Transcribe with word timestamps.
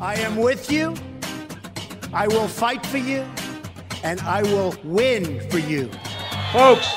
I 0.00 0.14
am 0.14 0.36
with 0.36 0.72
you. 0.72 0.94
I 2.10 2.26
will 2.26 2.48
fight 2.48 2.84
for 2.86 2.96
you. 2.96 3.22
And 4.02 4.18
I 4.22 4.42
will 4.42 4.74
win 4.82 5.46
for 5.50 5.58
you. 5.58 5.90
Folks, 6.52 6.88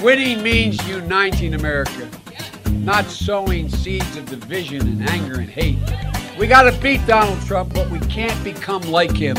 winning 0.00 0.40
means 0.40 0.76
uniting 0.88 1.54
America, 1.54 2.08
not 2.70 3.06
sowing 3.06 3.68
seeds 3.68 4.16
of 4.16 4.26
division 4.26 4.82
and 4.82 5.10
anger 5.10 5.40
and 5.40 5.50
hate. 5.50 5.78
We 6.38 6.46
got 6.46 6.70
to 6.70 6.80
beat 6.80 7.04
Donald 7.08 7.40
Trump, 7.44 7.74
but 7.74 7.90
we 7.90 7.98
can't 7.98 8.44
become 8.44 8.82
like 8.82 9.16
him. 9.16 9.36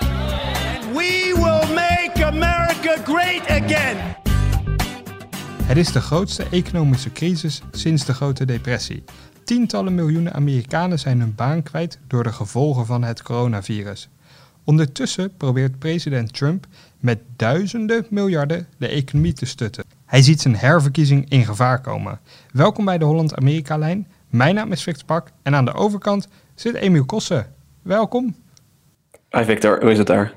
And 0.00 0.96
we 0.96 1.34
will 1.34 1.66
make 1.72 2.18
America 2.18 3.00
great 3.04 3.44
again. 3.48 4.16
Het 5.62 5.76
is 5.76 5.92
de 5.92 6.00
grootste 6.00 6.46
economische 6.50 7.12
crisis 7.12 7.62
sinds 7.70 8.04
de 8.04 8.14
Grote 8.14 8.44
Depressie. 8.44 9.04
Tientallen 9.48 9.94
miljoenen 9.94 10.34
Amerikanen 10.34 10.98
zijn 10.98 11.20
hun 11.20 11.34
baan 11.34 11.62
kwijt 11.62 11.98
door 12.06 12.22
de 12.22 12.32
gevolgen 12.32 12.86
van 12.86 13.04
het 13.04 13.22
coronavirus. 13.22 14.08
Ondertussen 14.64 15.36
probeert 15.36 15.78
president 15.78 16.34
Trump 16.34 16.66
met 17.00 17.18
duizenden 17.36 18.06
miljarden 18.10 18.66
de 18.76 18.88
economie 18.88 19.32
te 19.32 19.46
stutten. 19.46 19.84
Hij 20.06 20.22
ziet 20.22 20.40
zijn 20.40 20.56
herverkiezing 20.56 21.30
in 21.30 21.44
gevaar 21.44 21.80
komen. 21.80 22.20
Welkom 22.52 22.84
bij 22.84 22.98
de 22.98 23.04
Holland-Amerika-lijn. 23.04 24.06
Mijn 24.28 24.54
naam 24.54 24.72
is 24.72 24.82
Victor 24.82 25.04
Pak 25.04 25.30
en 25.42 25.54
aan 25.54 25.64
de 25.64 25.74
overkant 25.74 26.28
zit 26.54 26.74
Emiel 26.74 27.04
Kossen. 27.04 27.52
Welkom. 27.82 28.36
Hi 29.30 29.44
Victor, 29.44 29.80
hoe 29.80 29.90
is 29.90 29.98
het 29.98 30.06
daar? 30.06 30.32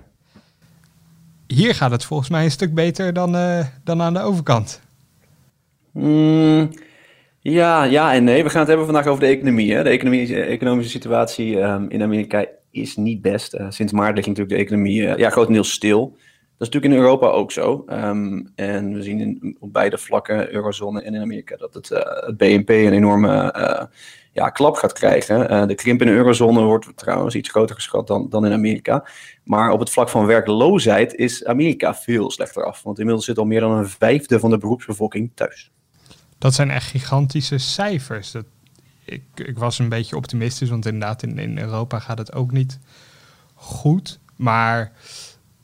Hier 1.48 1.76
gaat 1.76 1.92
het 1.92 2.06
volgens 2.06 2.30
mij 2.30 2.44
een 2.44 2.52
stuk 2.52 2.74
beter 2.74 3.14
dan, 3.14 3.36
uh, 3.36 3.66
dan 3.84 4.02
aan 4.02 4.14
de 4.14 4.22
overkant. 4.22 4.82
Mm, 5.92 6.70
ja, 7.42 7.84
ja 7.84 8.14
en 8.14 8.24
nee. 8.24 8.44
We 8.44 8.50
gaan 8.50 8.60
het 8.60 8.68
hebben 8.68 8.86
vandaag 8.86 9.08
over 9.08 9.20
de 9.20 9.30
economie. 9.30 9.74
Hè. 9.74 9.84
De 9.84 9.90
economische 10.30 10.92
situatie 10.92 11.58
um, 11.58 11.90
in 11.90 12.02
Amerika 12.02 12.46
is 12.72 12.96
niet 12.96 13.22
best. 13.22 13.54
Uh, 13.54 13.66
sinds 13.70 13.92
maart 13.92 14.16
ligt 14.16 14.28
natuurlijk 14.28 14.56
de 14.56 14.64
economie 14.64 15.02
uh, 15.02 15.18
ja, 15.18 15.30
grotendeels 15.30 15.72
stil. 15.72 16.10
Dat 16.58 16.70
is 16.70 16.76
natuurlijk 16.76 16.94
in 16.94 17.00
Europa 17.00 17.28
ook 17.28 17.52
zo. 17.52 17.86
Um, 17.90 18.52
en 18.56 18.94
we 18.94 19.04
zien 19.04 19.58
op 19.60 19.74
beide 19.74 19.98
vlakken, 19.98 20.54
eurozone 20.54 21.02
en 21.02 21.14
in 21.14 21.22
Amerika, 21.22 21.56
dat 21.56 21.74
het, 21.74 21.90
uh, 21.92 22.00
het 22.00 22.38
BNP 22.38 22.70
een 22.70 22.94
enorme 22.94 23.54
ja, 24.34 24.50
klap 24.50 24.76
gaat 24.76 24.94
krijgen. 24.94 25.68
de 25.68 25.76
krimp 25.76 26.02
in 26.02 26.08
de 26.08 26.14
eurozone 26.14 26.62
wordt 26.62 26.98
trouwens 26.98 27.36
iets 27.36 27.50
groter 27.50 27.76
geschat 27.76 28.08
dan, 28.08 28.30
dan 28.30 28.46
in 28.46 28.52
Amerika. 28.52 29.08
Maar 29.44 29.72
op 29.72 29.80
het 29.80 29.90
vlak 29.90 30.10
van 30.10 30.26
werkloosheid 30.26 31.16
is 31.16 31.46
Amerika 31.46 31.96
veel 31.96 32.32
slechter 32.32 32.66
af. 32.66 32.84
Want 32.84 33.00
inmiddels 33.00 33.26
zit 33.26 33.38
al 33.38 33.46
meer 33.46 33.60
dan 33.60 33.72
een 33.72 33.90
vijfde 33.90 34.40
van 34.40 34.50
de 34.50 34.58
beroepsbevolking 34.58 35.32
thuis. 35.36 35.72
Dat 36.42 36.54
zijn 36.54 36.72
echt 36.72 36.90
gigantische 36.90 37.58
cijfers. 37.58 38.32
Dat, 38.32 38.46
ik, 39.06 39.24
ik 39.36 39.58
was 39.58 39.80
een 39.80 39.90
beetje 39.90 40.16
optimistisch, 40.16 40.70
want 40.70 40.86
inderdaad 40.86 41.24
in, 41.24 41.38
in 41.38 41.58
Europa 41.58 42.00
gaat 42.00 42.18
het 42.18 42.34
ook 42.34 42.52
niet 42.52 42.80
goed. 43.54 44.20
Maar 44.36 44.92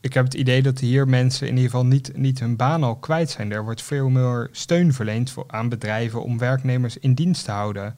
ik 0.02 0.14
heb 0.14 0.24
het 0.24 0.34
idee 0.34 0.62
dat 0.62 0.80
hier 0.80 1.08
mensen 1.08 1.48
in 1.48 1.56
ieder 1.56 1.70
geval 1.70 1.86
niet, 1.86 2.12
niet 2.16 2.40
hun 2.40 2.56
baan 2.56 2.84
al 2.84 2.96
kwijt 2.96 3.30
zijn. 3.30 3.52
Er 3.52 3.64
wordt 3.64 3.82
veel 3.82 4.10
meer 4.10 4.50
steun 4.52 4.94
verleend 4.94 5.32
voor, 5.32 5.44
aan 5.48 5.70
bedrijven 5.70 6.24
om 6.24 6.38
werknemers 6.38 6.98
in 6.98 7.14
dienst 7.14 7.46
te 7.46 7.52
houden. 7.52 7.98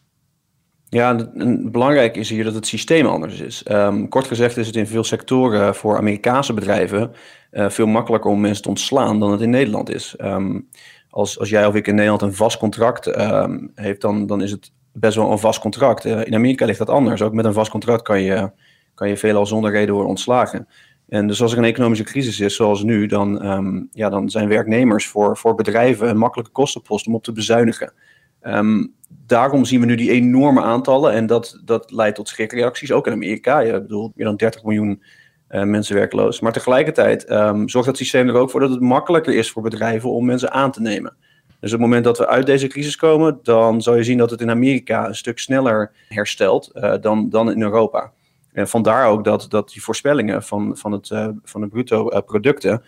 Ja, 0.89 1.29
belangrijk 1.63 2.15
is 2.15 2.29
hier 2.29 2.43
dat 2.43 2.53
het 2.53 2.67
systeem 2.67 3.05
anders 3.05 3.39
is. 3.39 3.63
Um, 3.71 4.07
kort 4.07 4.27
gezegd 4.27 4.57
is 4.57 4.67
het 4.67 4.75
in 4.75 4.87
veel 4.87 5.03
sectoren 5.03 5.75
voor 5.75 5.97
Amerikaanse 5.97 6.53
bedrijven 6.53 7.11
uh, 7.51 7.69
veel 7.69 7.87
makkelijker 7.87 8.31
om 8.31 8.41
mensen 8.41 8.63
te 8.63 8.69
ontslaan 8.69 9.19
dan 9.19 9.31
het 9.31 9.41
in 9.41 9.49
Nederland 9.49 9.89
is. 9.89 10.15
Um, 10.21 10.67
als, 11.09 11.39
als 11.39 11.49
jij 11.49 11.65
of 11.65 11.75
ik 11.75 11.87
in 11.87 11.95
Nederland 11.95 12.21
een 12.21 12.33
vast 12.33 12.57
contract 12.57 13.19
um, 13.19 13.71
heeft, 13.75 14.01
dan, 14.01 14.27
dan 14.27 14.41
is 14.41 14.51
het 14.51 14.71
best 14.93 15.15
wel 15.15 15.31
een 15.31 15.39
vast 15.39 15.59
contract. 15.59 16.05
Uh, 16.05 16.25
in 16.25 16.35
Amerika 16.35 16.65
ligt 16.65 16.79
dat 16.79 16.89
anders. 16.89 17.21
Ook 17.21 17.33
met 17.33 17.45
een 17.45 17.53
vast 17.53 17.71
contract 17.71 18.01
kan 18.01 18.21
je, 18.21 18.51
kan 18.93 19.09
je 19.09 19.17
veelal 19.17 19.45
zonder 19.45 19.71
reden 19.71 19.93
worden 19.93 20.09
ontslagen. 20.09 20.67
En 21.09 21.27
dus 21.27 21.41
als 21.41 21.51
er 21.51 21.57
een 21.57 21.63
economische 21.63 22.03
crisis 22.03 22.39
is, 22.39 22.55
zoals 22.55 22.83
nu, 22.83 23.05
dan, 23.05 23.51
um, 23.51 23.89
ja, 23.91 24.09
dan 24.09 24.29
zijn 24.29 24.47
werknemers 24.47 25.07
voor, 25.07 25.37
voor 25.37 25.55
bedrijven 25.55 26.09
een 26.09 26.17
makkelijke 26.17 26.51
kostenpost 26.51 27.07
om 27.07 27.15
op 27.15 27.23
te 27.23 27.31
bezuinigen. 27.31 27.93
Um, 28.41 28.93
daarom 29.25 29.65
zien 29.65 29.79
we 29.79 29.85
nu 29.85 29.95
die 29.95 30.11
enorme 30.11 30.61
aantallen 30.61 31.13
en 31.13 31.25
dat, 31.25 31.61
dat 31.65 31.91
leidt 31.91 32.15
tot 32.15 32.27
schrikreacties, 32.27 32.91
ook 32.91 33.07
in 33.07 33.13
Amerika. 33.13 33.61
Ik 33.61 33.71
bedoel, 33.71 34.11
meer 34.15 34.25
dan 34.25 34.35
30 34.35 34.63
miljoen 34.63 35.03
uh, 35.51 35.63
mensen 35.63 35.95
werkloos. 35.95 36.39
Maar 36.39 36.51
tegelijkertijd 36.51 37.31
um, 37.31 37.69
zorgt 37.69 37.87
dat 37.87 37.97
systeem 37.97 38.27
er 38.27 38.35
ook 38.35 38.49
voor 38.49 38.59
dat 38.59 38.69
het 38.69 38.79
makkelijker 38.79 39.33
is 39.33 39.51
voor 39.51 39.61
bedrijven 39.61 40.11
om 40.11 40.25
mensen 40.25 40.51
aan 40.51 40.71
te 40.71 40.81
nemen. 40.81 41.15
Dus 41.59 41.73
op 41.73 41.79
het 41.79 41.87
moment 41.87 42.03
dat 42.03 42.17
we 42.17 42.27
uit 42.27 42.45
deze 42.45 42.67
crisis 42.67 42.95
komen, 42.95 43.39
dan 43.43 43.81
zal 43.81 43.95
je 43.95 44.03
zien 44.03 44.17
dat 44.17 44.29
het 44.29 44.41
in 44.41 44.49
Amerika 44.49 45.07
een 45.07 45.15
stuk 45.15 45.39
sneller 45.39 45.91
herstelt 46.07 46.71
uh, 46.73 46.93
dan, 47.01 47.29
dan 47.29 47.51
in 47.51 47.61
Europa. 47.61 48.11
En 48.51 48.67
vandaar 48.67 49.07
ook 49.07 49.23
dat, 49.23 49.45
dat 49.49 49.69
die 49.69 49.83
voorspellingen 49.83 50.43
van, 50.43 50.77
van, 50.77 50.91
het, 50.91 51.09
uh, 51.09 51.27
van 51.43 51.61
de 51.61 51.67
bruto 51.67 52.21
producten, 52.21 52.83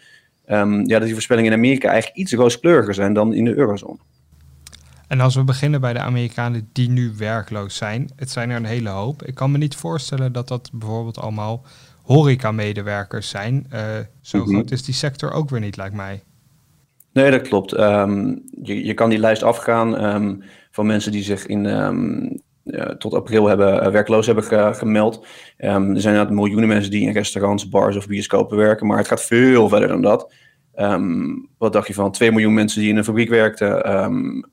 um, 0.48 0.80
ja, 0.88 0.96
dat 0.98 1.04
die 1.04 1.14
voorspellingen 1.14 1.52
in 1.52 1.58
Amerika 1.58 1.90
eigenlijk 1.90 2.20
iets 2.20 2.34
rooskleuriger 2.34 2.94
zijn 2.94 3.14
dan 3.14 3.34
in 3.34 3.46
de 3.46 3.56
eurozone. 3.56 3.98
En 5.08 5.20
als 5.20 5.36
we 5.36 5.44
beginnen 5.44 5.82
bij 5.82 5.94
de 5.94 6.00
Amerikanen 6.00 6.70
die 6.72 6.90
nu 6.90 7.14
werkloos 7.18 7.76
zijn, 7.76 8.10
het 8.16 8.30
zijn 8.30 8.50
er 8.50 8.56
een 8.56 8.66
hele 8.66 8.90
hoop. 8.90 9.24
Ik 9.24 9.36
kan 9.36 9.52
me 9.52 9.58
niet 9.58 9.76
voorstellen 9.76 10.32
dat 10.32 10.48
dat 10.48 10.70
bijvoorbeeld 10.74 11.20
allemaal 11.20 11.66
horeca-medewerkers 12.12 13.30
zijn. 13.30 13.68
Uh, 13.74 13.80
zo 14.22 14.38
mm 14.38 14.44
-hmm. 14.44 14.54
groot 14.54 14.72
is 14.72 14.84
die 14.84 14.94
sector 14.94 15.32
ook 15.32 15.50
weer 15.50 15.60
niet, 15.60 15.78
lijkt 15.78 15.96
mij. 15.96 16.24
Nee, 17.14 17.32
dat 17.32 17.42
klopt. 17.42 17.80
Um, 17.80 18.44
je, 18.62 18.86
je 18.86 18.94
kan 18.94 19.10
die 19.10 19.20
lijst 19.20 19.44
afgaan 19.44 20.06
um, 20.06 20.44
van 20.72 20.86
mensen 20.86 21.12
die 21.12 21.24
zich 21.24 21.46
in, 21.46 21.66
um, 21.66 22.42
uh, 22.64 22.86
tot 22.86 23.14
april 23.14 23.48
hebben, 23.48 23.84
uh, 23.84 23.92
werkloos 23.92 24.26
hebben 24.26 24.44
ge 24.44 24.72
gemeld. 24.74 25.26
er 25.58 25.72
zijn 25.72 25.96
inderdaad 25.96 26.30
miljoenen 26.30 26.68
mensen 26.68 26.92
die 26.92 27.08
in 27.08 27.14
restaurants, 27.14 27.70
bars 27.70 27.96
of 27.96 28.08
bioscopen 28.08 28.58
werken, 28.58 28.88
maar 28.88 28.98
het 28.98 29.08
gaat 29.08 29.24
veel 29.24 29.70
verder 29.70 29.88
dan 29.88 30.02
dat. 30.02 30.34
wat 31.58 31.74
dacht 31.74 31.88
je 31.88 31.94
van 31.94 32.12
2 32.12 32.32
miljoen 32.32 32.54
mensen 32.54 32.82
die 32.82 32.90
in 32.90 32.98
een 32.98 33.04
fabriek 33.04 33.30
werkten, 33.30 33.84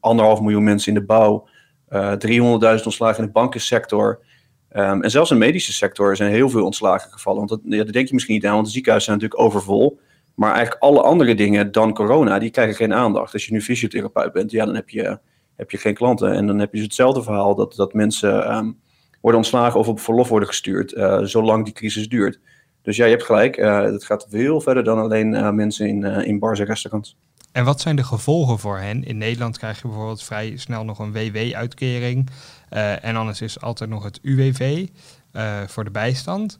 anderhalf 0.00 0.40
miljoen 0.40 0.64
mensen 0.64 0.92
in 0.92 0.98
de 0.98 1.06
bouw, 1.06 1.48
300.000 1.90 2.84
ontslagen 2.84 3.18
in 3.18 3.24
de 3.24 3.32
bankensector. 3.32 4.24
Um, 4.72 5.02
en 5.02 5.10
zelfs 5.10 5.30
in 5.30 5.38
de 5.38 5.44
medische 5.44 5.72
sector 5.72 6.16
zijn 6.16 6.30
heel 6.30 6.48
veel 6.48 6.64
ontslagen 6.64 7.10
gevallen. 7.12 7.46
Want 7.46 7.50
dat, 7.50 7.86
dat 7.86 7.92
denk 7.92 8.08
je 8.08 8.14
misschien 8.14 8.34
niet 8.34 8.46
aan, 8.46 8.54
want 8.54 8.66
de 8.66 8.72
ziekenhuizen 8.72 9.12
zijn 9.12 9.22
natuurlijk 9.22 9.54
overvol. 9.54 10.00
Maar 10.34 10.54
eigenlijk 10.54 10.82
alle 10.82 11.02
andere 11.02 11.34
dingen 11.34 11.72
dan 11.72 11.94
corona, 11.94 12.38
die 12.38 12.50
krijgen 12.50 12.74
geen 12.74 12.94
aandacht. 12.94 13.32
Als 13.32 13.46
je 13.46 13.52
nu 13.52 13.62
fysiotherapeut 13.62 14.32
bent, 14.32 14.50
ja, 14.50 14.64
dan 14.64 14.74
heb 14.74 14.88
je, 14.88 15.18
heb 15.56 15.70
je 15.70 15.78
geen 15.78 15.94
klanten. 15.94 16.32
En 16.32 16.46
dan 16.46 16.58
heb 16.58 16.70
je 16.70 16.76
dus 16.76 16.86
hetzelfde 16.86 17.22
verhaal 17.22 17.54
dat, 17.54 17.74
dat 17.74 17.92
mensen 17.92 18.56
um, 18.56 18.78
worden 19.20 19.40
ontslagen 19.40 19.80
of 19.80 19.88
op 19.88 20.00
verlof 20.00 20.28
worden 20.28 20.48
gestuurd, 20.48 20.92
uh, 20.92 21.18
zolang 21.22 21.64
die 21.64 21.74
crisis 21.74 22.08
duurt. 22.08 22.40
Dus 22.82 22.96
ja, 22.96 23.04
je 23.04 23.10
hebt 23.10 23.24
gelijk, 23.24 23.56
het 23.56 24.04
gaat 24.04 24.26
veel 24.30 24.60
verder 24.60 24.84
dan 24.84 24.98
alleen 24.98 25.32
uh, 25.32 25.50
mensen 25.50 25.88
in, 25.88 26.04
in 26.04 26.38
bars 26.38 26.58
en 26.58 26.66
restaurants. 26.66 27.16
En 27.52 27.64
wat 27.64 27.80
zijn 27.80 27.96
de 27.96 28.04
gevolgen 28.04 28.58
voor 28.58 28.78
hen? 28.78 29.04
In 29.04 29.18
Nederland 29.18 29.58
krijg 29.58 29.82
je 29.82 29.88
bijvoorbeeld 29.88 30.22
vrij 30.22 30.52
snel 30.56 30.84
nog 30.84 30.98
een 30.98 31.12
WW-uitkering. 31.12 32.30
Uh, 32.72 33.04
en 33.04 33.16
anders 33.16 33.40
is 33.40 33.60
altijd 33.60 33.90
nog 33.90 34.04
het 34.04 34.18
UWV 34.22 34.86
uh, 35.32 35.60
voor 35.66 35.84
de 35.84 35.90
bijstand. 35.90 36.58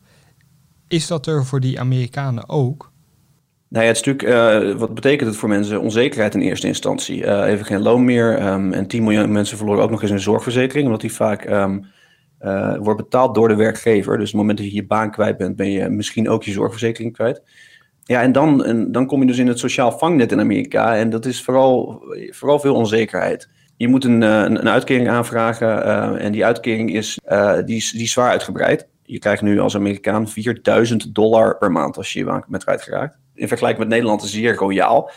Is 0.88 1.06
dat 1.06 1.26
er 1.26 1.44
voor 1.44 1.60
die 1.60 1.80
Amerikanen 1.80 2.48
ook? 2.48 2.92
Nou 3.68 3.84
ja, 3.84 3.90
het 3.90 3.98
stuk, 3.98 4.22
uh, 4.22 4.74
wat 4.74 4.94
betekent 4.94 5.28
het 5.28 5.38
voor 5.38 5.48
mensen? 5.48 5.80
Onzekerheid 5.80 6.34
in 6.34 6.40
eerste 6.40 6.66
instantie. 6.66 7.44
even 7.44 7.64
geen 7.64 7.82
loon 7.82 8.04
meer. 8.04 8.46
Um, 8.46 8.72
en 8.72 8.86
10 8.86 9.02
miljoen 9.02 9.32
mensen 9.32 9.56
verloren 9.56 9.82
ook 9.82 9.90
nog 9.90 10.02
eens 10.02 10.10
een 10.10 10.20
zorgverzekering, 10.20 10.86
omdat 10.86 11.00
die 11.00 11.12
vaak 11.12 11.50
um, 11.50 11.86
wordt 12.80 13.02
betaald 13.02 13.34
door 13.34 13.48
de 13.48 13.54
werkgever. 13.54 14.18
Dus 14.18 14.26
op 14.26 14.32
het 14.32 14.40
moment 14.40 14.58
dat 14.58 14.66
je 14.66 14.74
je 14.74 14.86
baan 14.86 15.10
kwijt 15.10 15.36
bent, 15.36 15.56
ben 15.56 15.70
je 15.70 15.88
misschien 15.88 16.28
ook 16.28 16.42
je 16.42 16.52
zorgverzekering 16.52 17.12
kwijt. 17.12 17.42
Ja, 18.02 18.22
en 18.22 18.32
dan, 18.32 18.86
dan 18.92 19.06
kom 19.06 19.20
je 19.20 19.26
dus 19.26 19.38
in 19.38 19.46
het 19.46 19.58
sociaal 19.58 19.98
vangnet 19.98 20.32
in 20.32 20.40
Amerika. 20.40 20.96
En 20.96 21.10
dat 21.10 21.26
is 21.26 21.42
vooral, 21.42 22.02
vooral 22.30 22.60
veel 22.60 22.74
onzekerheid. 22.74 23.48
Je 23.78 23.88
moet 23.88 24.04
een, 24.04 24.22
een, 24.22 24.58
een 24.58 24.68
uitkering 24.68 25.08
aanvragen. 25.08 25.68
Uh, 25.68 26.24
en 26.24 26.32
die 26.32 26.44
uitkering 26.44 26.94
is, 26.94 27.18
uh, 27.28 27.58
die 27.64 27.76
is, 27.76 27.90
die 27.90 28.08
zwaar 28.08 28.30
uitgebreid. 28.30 28.86
Je 29.02 29.18
krijgt 29.18 29.42
nu 29.42 29.60
als 29.60 29.76
Amerikaan 29.76 30.28
4000 30.28 31.14
dollar 31.14 31.58
per 31.58 31.72
maand 31.72 31.96
als 31.96 32.12
je 32.12 32.18
je 32.18 32.42
bent 32.48 32.64
kwijtgeraakt. 32.64 33.18
In 33.34 33.48
vergelijking 33.48 33.82
met 33.82 33.92
Nederland 33.92 34.22
is 34.22 34.30
zeer 34.30 34.54
royaal. 34.54 35.10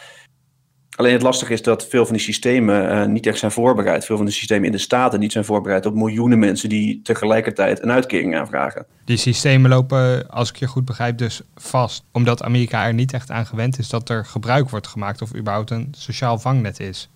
Alleen 0.95 1.13
het 1.13 1.21
lastige 1.21 1.53
is 1.53 1.62
dat 1.62 1.88
veel 1.88 2.06
van 2.06 2.13
die 2.13 2.24
systemen 2.24 3.12
niet 3.12 3.27
echt 3.27 3.39
zijn 3.39 3.51
voorbereid. 3.51 4.06
Veel 4.06 4.18
van 4.18 4.25
de 4.25 4.31
systemen 4.31 4.65
in 4.65 4.71
de 4.71 4.77
Staten 4.77 5.19
niet 5.19 5.31
zijn 5.31 5.45
voorbereid 5.45 5.85
op 5.85 5.95
miljoenen 5.95 6.39
mensen 6.39 6.69
die 6.69 7.01
tegelijkertijd 7.01 7.83
een 7.83 7.91
uitkering 7.91 8.35
aanvragen. 8.35 8.85
Die 9.06 9.18
systemen 9.18 9.69
lopen, 9.69 10.30
als 10.30 10.50
ik 10.50 10.56
je 10.56 10.68
goed 10.68 10.85
begrijp, 10.85 11.18
dus 11.18 11.41
vast. 11.56 12.03
Omdat 12.12 12.44
Amerika 12.44 12.85
er 12.85 12.94
niet 12.94 13.13
echt 13.13 13.31
aan 13.31 13.45
gewend 13.45 13.80
is 13.80 13.89
dat 13.89 14.09
er 14.09 14.25
gebruik 14.25 14.69
wordt 14.69 14.88
gemaakt 14.88 15.21
of 15.21 15.35
überhaupt 15.35 15.69
een 15.69 15.88
sociaal 15.97 16.39
vangnet 16.39 16.80
is. 16.80 17.09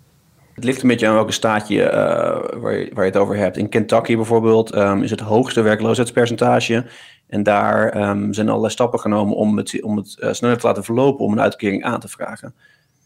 Het 0.56 0.64
ligt 0.64 0.82
een 0.82 0.88
beetje 0.88 1.08
aan 1.08 1.14
welke 1.14 1.32
staatje 1.32 1.84
uh, 1.84 2.62
waar, 2.62 2.74
je, 2.74 2.92
waar 2.94 3.06
je 3.06 3.12
het 3.12 3.18
over 3.18 3.36
hebt. 3.36 3.58
In 3.58 3.70
Kentucky 3.70 4.16
bijvoorbeeld 4.16 4.76
um, 4.76 5.04
is 5.04 5.12
het 5.12 5.20
hoogste 5.20 5.62
werkloosheidspercentage. 5.62 6.86
En 7.28 7.44
daar 7.44 8.10
um, 8.10 8.34
zijn 8.34 8.50
allerlei 8.50 8.72
stappen 8.72 9.00
genomen 9.00 9.36
om 9.36 9.58
het, 9.58 9.84
om 9.84 9.98
het 9.98 10.18
uh, 10.20 10.32
sneller 10.34 10.58
te 10.58 10.68
laten 10.68 10.84
verlopen 10.84 11.26
om 11.26 11.32
een 11.32 11.42
uitkering 11.42 11.84
aan 11.84 12.00
te 12.00 12.08
vragen. 12.08 12.56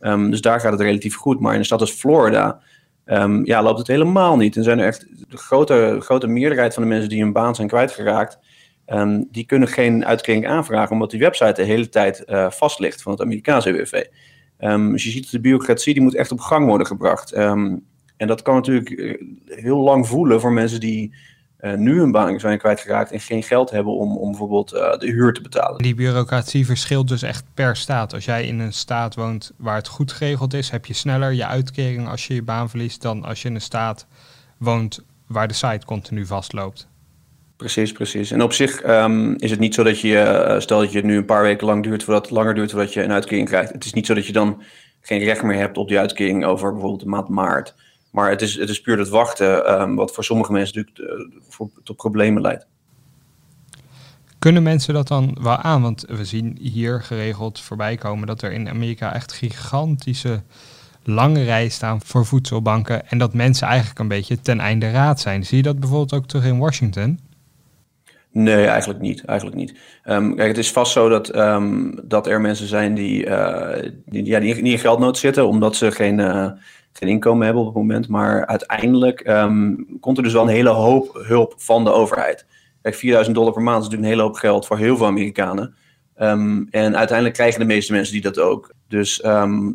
Um, 0.01 0.31
dus 0.31 0.41
daar 0.41 0.59
gaat 0.59 0.71
het 0.71 0.81
relatief 0.81 1.15
goed. 1.15 1.39
Maar 1.39 1.53
in 1.53 1.59
een 1.59 1.65
stad 1.65 1.81
als 1.81 1.91
Florida 1.91 2.59
ja, 3.43 3.63
loopt 3.63 3.77
het 3.77 3.87
helemaal 3.87 4.37
niet. 4.37 4.55
En 4.55 4.63
zijn 4.63 4.79
er 4.79 4.85
echt 4.85 5.07
de 5.29 5.37
grote, 5.37 5.97
grote 5.99 6.27
meerderheid 6.27 6.73
van 6.73 6.83
de 6.83 6.89
mensen 6.89 7.09
die 7.09 7.21
hun 7.21 7.33
baan 7.33 7.55
zijn 7.55 7.67
kwijtgeraakt, 7.67 8.39
Ehm, 8.89 9.23
die 9.31 9.45
kunnen 9.45 9.67
geen 9.67 10.05
uitkering 10.05 10.47
aanvragen 10.47 10.91
omdat 10.91 11.11
die 11.11 11.19
website 11.19 11.53
de 11.53 11.63
hele 11.63 11.89
tijd 11.89 12.23
uh, 12.27 12.51
vast 12.51 12.79
ligt 12.79 13.01
van 13.01 13.11
het 13.11 13.21
Amerikaanse 13.21 13.71
WW. 13.71 13.95
Um, 14.59 14.91
dus 14.91 15.03
je 15.03 15.09
ziet 15.09 15.31
de 15.31 15.39
bureaucratie 15.39 15.93
die 15.93 16.03
moet 16.03 16.15
echt 16.15 16.31
op 16.31 16.39
gang 16.39 16.65
worden 16.67 16.87
gebracht. 16.87 17.37
Um, 17.37 17.85
en 18.17 18.27
dat 18.27 18.41
kan 18.41 18.55
natuurlijk 18.55 18.89
eh, 18.89 19.15
heel 19.45 19.77
lang 19.77 20.07
voelen 20.07 20.41
voor 20.41 20.51
mensen 20.51 20.79
die 20.79 21.15
uh, 21.59 21.73
nu 21.73 22.01
een 22.01 22.11
baan 22.11 22.39
zijn 22.39 22.57
kwijtgeraakt 22.57 23.11
en 23.11 23.19
geen 23.19 23.43
geld 23.43 23.69
hebben 23.69 23.93
om, 23.93 24.17
om 24.17 24.29
bijvoorbeeld 24.29 24.73
uh, 24.73 24.97
de 24.97 25.07
huur 25.07 25.33
te 25.33 25.41
betalen. 25.41 25.81
Die 25.81 25.95
bureaucratie 25.95 26.65
verschilt 26.65 27.07
dus 27.07 27.21
echt 27.21 27.43
per 27.53 27.75
staat. 27.75 28.13
Als 28.13 28.25
jij 28.25 28.45
in 28.45 28.59
een 28.59 28.73
staat 28.73 29.15
woont 29.15 29.51
waar 29.57 29.75
het 29.75 29.87
goed 29.87 30.11
geregeld 30.11 30.53
is, 30.53 30.69
heb 30.69 30.85
je 30.85 30.93
sneller 30.93 31.33
je 31.33 31.45
uitkering 31.45 32.07
als 32.07 32.27
je 32.27 32.33
je 32.33 32.43
baan 32.43 32.69
verliest 32.69 33.01
dan 33.01 33.23
als 33.23 33.41
je 33.41 33.47
in 33.47 33.55
een 33.55 33.61
staat 33.61 34.07
woont 34.57 35.03
waar 35.27 35.47
de 35.47 35.53
site 35.53 35.85
continu 35.85 36.25
vastloopt. 36.25 36.87
Precies, 37.59 37.91
precies. 37.91 38.31
En 38.31 38.41
op 38.41 38.53
zich 38.53 38.87
um, 38.87 39.35
is 39.35 39.51
het 39.51 39.59
niet 39.59 39.73
zo 39.73 39.83
dat 39.83 39.99
je, 39.99 40.45
uh, 40.49 40.59
stel 40.59 40.79
dat 40.79 40.91
je 40.91 41.03
nu 41.03 41.17
een 41.17 41.25
paar 41.25 41.41
weken 41.41 41.67
lang 41.67 41.83
duurt, 41.83 42.03
voordat 42.03 42.29
langer 42.29 42.53
duurt 42.53 42.71
voordat 42.71 42.93
je 42.93 43.03
een 43.03 43.11
uitkering 43.11 43.47
krijgt. 43.47 43.71
Het 43.71 43.85
is 43.85 43.93
niet 43.93 44.05
zo 44.05 44.13
dat 44.13 44.25
je 44.25 44.33
dan 44.33 44.61
geen 45.01 45.19
recht 45.19 45.43
meer 45.43 45.57
hebt 45.57 45.77
op 45.77 45.87
die 45.87 45.99
uitkering 45.99 46.45
over 46.45 46.71
bijvoorbeeld 46.71 47.01
de 47.01 47.07
maand 47.07 47.27
maart. 47.29 47.75
Maar 48.11 48.29
het 48.29 48.41
is, 48.41 48.55
het 48.55 48.69
is 48.69 48.81
puur 48.81 48.97
het 48.97 49.09
wachten, 49.09 49.81
um, 49.81 49.95
wat 49.95 50.11
voor 50.11 50.23
sommige 50.23 50.51
mensen 50.51 50.75
natuurlijk 50.75 51.19
uh, 51.19 51.41
voor, 51.49 51.69
tot 51.83 51.95
problemen 51.95 52.41
leidt. 52.41 52.67
Kunnen 54.39 54.63
mensen 54.63 54.93
dat 54.93 55.07
dan 55.07 55.37
wel 55.41 55.57
aan? 55.57 55.81
Want 55.81 56.05
we 56.07 56.25
zien 56.25 56.57
hier 56.61 57.01
geregeld 57.01 57.59
voorbij 57.59 57.95
komen 57.95 58.27
dat 58.27 58.41
er 58.41 58.51
in 58.51 58.69
Amerika 58.69 59.13
echt 59.13 59.33
gigantische 59.33 60.41
lange 61.03 61.43
rijen 61.43 61.71
staan 61.71 62.01
voor 62.01 62.25
voedselbanken. 62.25 63.09
En 63.09 63.17
dat 63.17 63.33
mensen 63.33 63.67
eigenlijk 63.67 63.99
een 63.99 64.07
beetje 64.07 64.41
ten 64.41 64.59
einde 64.59 64.91
raad 64.91 65.19
zijn. 65.19 65.45
Zie 65.45 65.57
je 65.57 65.63
dat 65.63 65.79
bijvoorbeeld 65.79 66.13
ook 66.13 66.27
terug 66.27 66.45
in 66.45 66.57
Washington? 66.57 67.19
Nee, 68.43 68.65
eigenlijk 68.65 68.99
niet. 68.99 69.25
Eigenlijk 69.25 69.57
niet. 69.59 69.75
Um, 70.05 70.35
kijk, 70.35 70.47
het 70.47 70.57
is 70.57 70.71
vast 70.71 70.91
zo 70.91 71.09
dat, 71.09 71.35
um, 71.35 71.99
dat 72.03 72.27
er 72.27 72.41
mensen 72.41 72.67
zijn 72.67 72.93
die, 72.93 73.25
uh, 73.25 73.91
ja, 74.05 74.39
die, 74.39 74.61
in 74.61 74.79
geldnood 74.79 75.17
zitten, 75.17 75.47
omdat 75.47 75.75
ze 75.75 75.91
geen, 75.91 76.19
uh, 76.19 76.51
geen 76.93 77.09
inkomen 77.09 77.45
hebben 77.45 77.61
op 77.61 77.67
het 77.67 77.77
moment. 77.77 78.07
Maar 78.07 78.45
uiteindelijk 78.45 79.27
um, 79.27 79.85
komt 79.99 80.17
er 80.17 80.23
dus 80.23 80.33
wel 80.33 80.41
een 80.41 80.47
hele 80.47 80.69
hoop 80.69 81.21
hulp 81.27 81.53
van 81.57 81.83
de 81.83 81.91
overheid. 81.91 82.45
Kijk, 82.81 82.95
4000 82.95 83.35
dollar 83.35 83.53
per 83.53 83.61
maand 83.61 83.77
is 83.77 83.83
natuurlijk 83.83 84.11
een 84.11 84.17
hele 84.17 84.29
hoop 84.29 84.39
geld 84.39 84.65
voor 84.65 84.77
heel 84.77 84.97
veel 84.97 85.05
Amerikanen. 85.05 85.75
en 86.15 86.97
uiteindelijk 86.97 87.33
krijgen 87.33 87.59
de 87.59 87.65
meeste 87.65 87.91
mensen 87.93 88.13
die 88.13 88.21
dat 88.21 88.39
ook. 88.39 88.73
Dus 88.87 89.19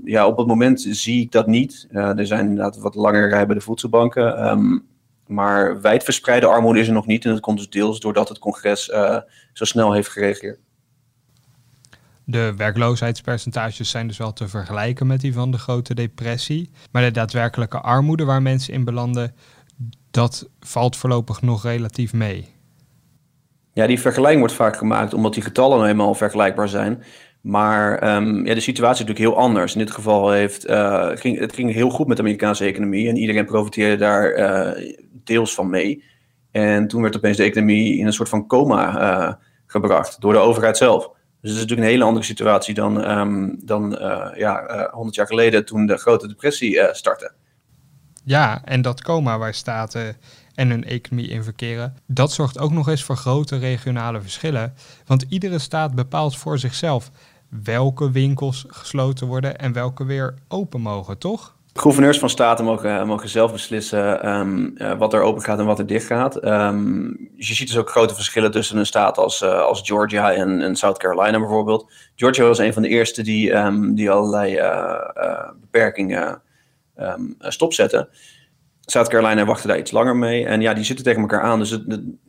ja, 0.05 0.27
op 0.27 0.37
het 0.37 0.47
moment 0.47 0.87
zie 0.89 1.21
ik 1.21 1.33
dat 1.33 1.47
niet. 1.47 1.87
Uh, 1.91 2.19
er 2.19 2.27
zijn 2.27 2.47
inderdaad 2.47 2.79
wat 2.79 2.95
langere 2.95 3.27
rijen 3.27 3.47
bij 3.47 3.57
de 3.57 3.63
voedselbanken. 3.63 4.39
Maar 5.27 5.81
wijdverspreide 5.81 6.47
armoede 6.47 6.81
is 6.81 6.87
er 6.87 6.93
nog 6.93 7.07
niet. 7.07 7.25
En 7.25 7.31
dat 7.31 7.41
komt 7.41 7.59
dus 7.59 7.71
deels 7.71 8.01
doordat 8.01 8.29
het 8.29 8.39
congres 8.39 8.89
uh, 8.89 9.19
zo 9.53 9.65
snel 9.65 9.93
heeft 9.93 10.09
gereageerd. 10.09 10.59
De 12.25 12.55
werkloosheidspercentages 12.57 13.91
zijn 13.91 14.07
dus 14.07 14.19
wel 14.19 14.33
te 14.33 14.49
vergelijken 14.49 15.07
met 15.07 15.21
die 15.21 15.33
van 15.33 15.51
de 15.51 15.59
grote 15.59 15.95
depressie. 15.95 16.71
Maar 16.93 17.03
de 17.03 17.11
daadwerkelijke 17.11 17.81
armoede 17.81 18.25
waar 18.25 18.43
mensen 18.43 18.75
in 18.75 18.85
belanden, 18.85 19.35
dat 20.11 20.49
valt 20.61 20.97
voorlopig 20.97 21.43
nog 21.43 21.63
relatief 21.63 22.13
mee. 22.13 22.49
Ja, 23.73 23.87
die 23.87 24.01
vergelijking 24.01 24.41
wordt 24.41 24.55
vaak 24.55 24.77
gemaakt 24.77 25.15
omdat 25.15 25.35
die 25.35 25.43
getallen 25.43 25.79
nou 25.79 25.91
eenmaal 25.91 26.15
vergelijkbaar 26.15 26.69
zijn. 26.69 27.03
Maar 27.41 28.17
um, 28.17 28.47
ja, 28.47 28.55
de 28.55 28.61
situatie 28.61 29.05
is 29.05 29.09
natuurlijk 29.09 29.37
heel 29.37 29.45
anders. 29.45 29.73
In 29.73 29.79
dit 29.79 29.91
geval 29.91 30.31
heeft, 30.31 30.69
uh, 30.69 31.09
ging, 31.15 31.39
het 31.39 31.55
ging 31.55 31.73
heel 31.73 31.91
goed 31.91 32.07
met 32.07 32.17
de 32.17 32.23
Amerikaanse 32.23 32.65
economie 32.65 33.09
en 33.09 33.17
iedereen 33.17 33.45
profiteerde 33.45 33.97
daar 33.97 34.39
uh, 34.39 34.95
deels 35.25 35.55
van 35.55 35.71
mee. 35.71 36.05
En 36.51 36.89
toen 36.89 37.03
werd 37.03 37.17
opeens 37.17 37.37
de 37.37 37.43
economie 37.43 37.99
in 37.99 38.07
een 38.07 38.13
soort 38.13 38.29
van 38.29 38.47
coma 38.47 39.01
uh, 39.01 39.33
gebracht 39.67 40.21
door 40.21 40.33
de 40.33 40.39
overheid 40.39 40.77
zelf. 40.77 41.03
Dus 41.41 41.53
het 41.53 41.53
is 41.53 41.61
natuurlijk 41.61 41.81
een 41.81 41.93
hele 41.93 42.05
andere 42.05 42.25
situatie 42.25 42.75
dan, 42.75 43.11
um, 43.11 43.61
dan 43.65 43.91
ja, 44.37 44.89
100 44.93 45.17
jaar 45.17 45.27
geleden 45.27 45.65
toen 45.65 45.87
de 45.87 45.97
grote 45.97 46.29
depressie 46.29 46.89
startte. 46.93 47.33
Ja, 48.25 48.65
en 48.65 48.83
dat 48.83 49.03
coma 49.03 49.39
waar 49.39 49.55
staten 49.55 50.17
en 50.55 50.71
hun 50.71 50.85
economie 50.85 51.29
in 51.29 51.43
verkeren, 51.43 51.97
dat 52.07 52.33
zorgt 52.33 52.59
ook 52.59 52.73
nog 52.73 52.89
eens 52.89 53.03
voor 53.05 53.17
grote 53.17 53.57
regionale 53.57 54.21
verschillen. 54.21 54.75
Want 55.07 55.25
iedere 55.29 55.59
staat 55.59 55.95
bepaalt 55.95 56.37
voor 56.37 56.59
zichzelf 56.59 57.11
welke 57.63 58.11
winkels 58.11 58.65
gesloten 58.69 59.27
worden 59.27 59.59
en 59.59 59.73
welke 59.73 60.05
weer 60.05 60.35
open 60.49 60.81
mogen, 60.81 61.19
toch? 61.19 61.57
Gouverneurs 61.77 62.19
van 62.19 62.31
staten 62.31 62.65
mogen, 62.65 63.07
mogen 63.07 63.29
zelf 63.29 63.53
beslissen 63.53 64.29
um, 64.29 64.75
uh, 64.77 64.99
wat 64.99 65.13
er 65.13 65.21
open 65.21 65.43
gaat 65.43 65.59
en 65.59 65.65
wat 65.65 65.79
er 65.79 65.87
dicht 65.87 66.07
gaat. 66.07 66.45
Um, 66.45 67.31
je 67.37 67.55
ziet 67.55 67.67
dus 67.67 67.77
ook 67.77 67.91
grote 67.91 68.15
verschillen 68.15 68.51
tussen 68.51 68.77
een 68.77 68.87
staat 68.87 69.19
als, 69.19 69.43
uh, 69.43 69.61
als 69.61 69.81
Georgia 69.85 70.33
en, 70.33 70.61
en, 70.61 70.77
South 70.77 70.99
Carolina 70.99 71.39
bijvoorbeeld. 71.39 71.93
Georgia 72.17 72.45
was 72.45 72.59
een 72.59 72.73
van 72.73 72.83
de 72.83 72.89
eerste 72.89 73.23
die, 73.23 73.53
um, 73.53 73.95
die 73.95 74.11
allerlei 74.11 74.61
beperkingen 75.61 76.43
stopzetten. 77.39 78.09
South 78.81 79.09
Carolina 79.09 79.45
wachtte 79.45 79.69
daar 79.69 79.79
iets 79.79 79.91
langer 79.91 80.17
mee. 80.17 80.47
En 80.47 80.61
ja, 80.61 80.75
die 80.75 80.85
zitten 80.85 81.05
tegen 81.05 81.21
elkaar 81.21 81.43
aan. 81.43 81.59
Dus 81.59 81.79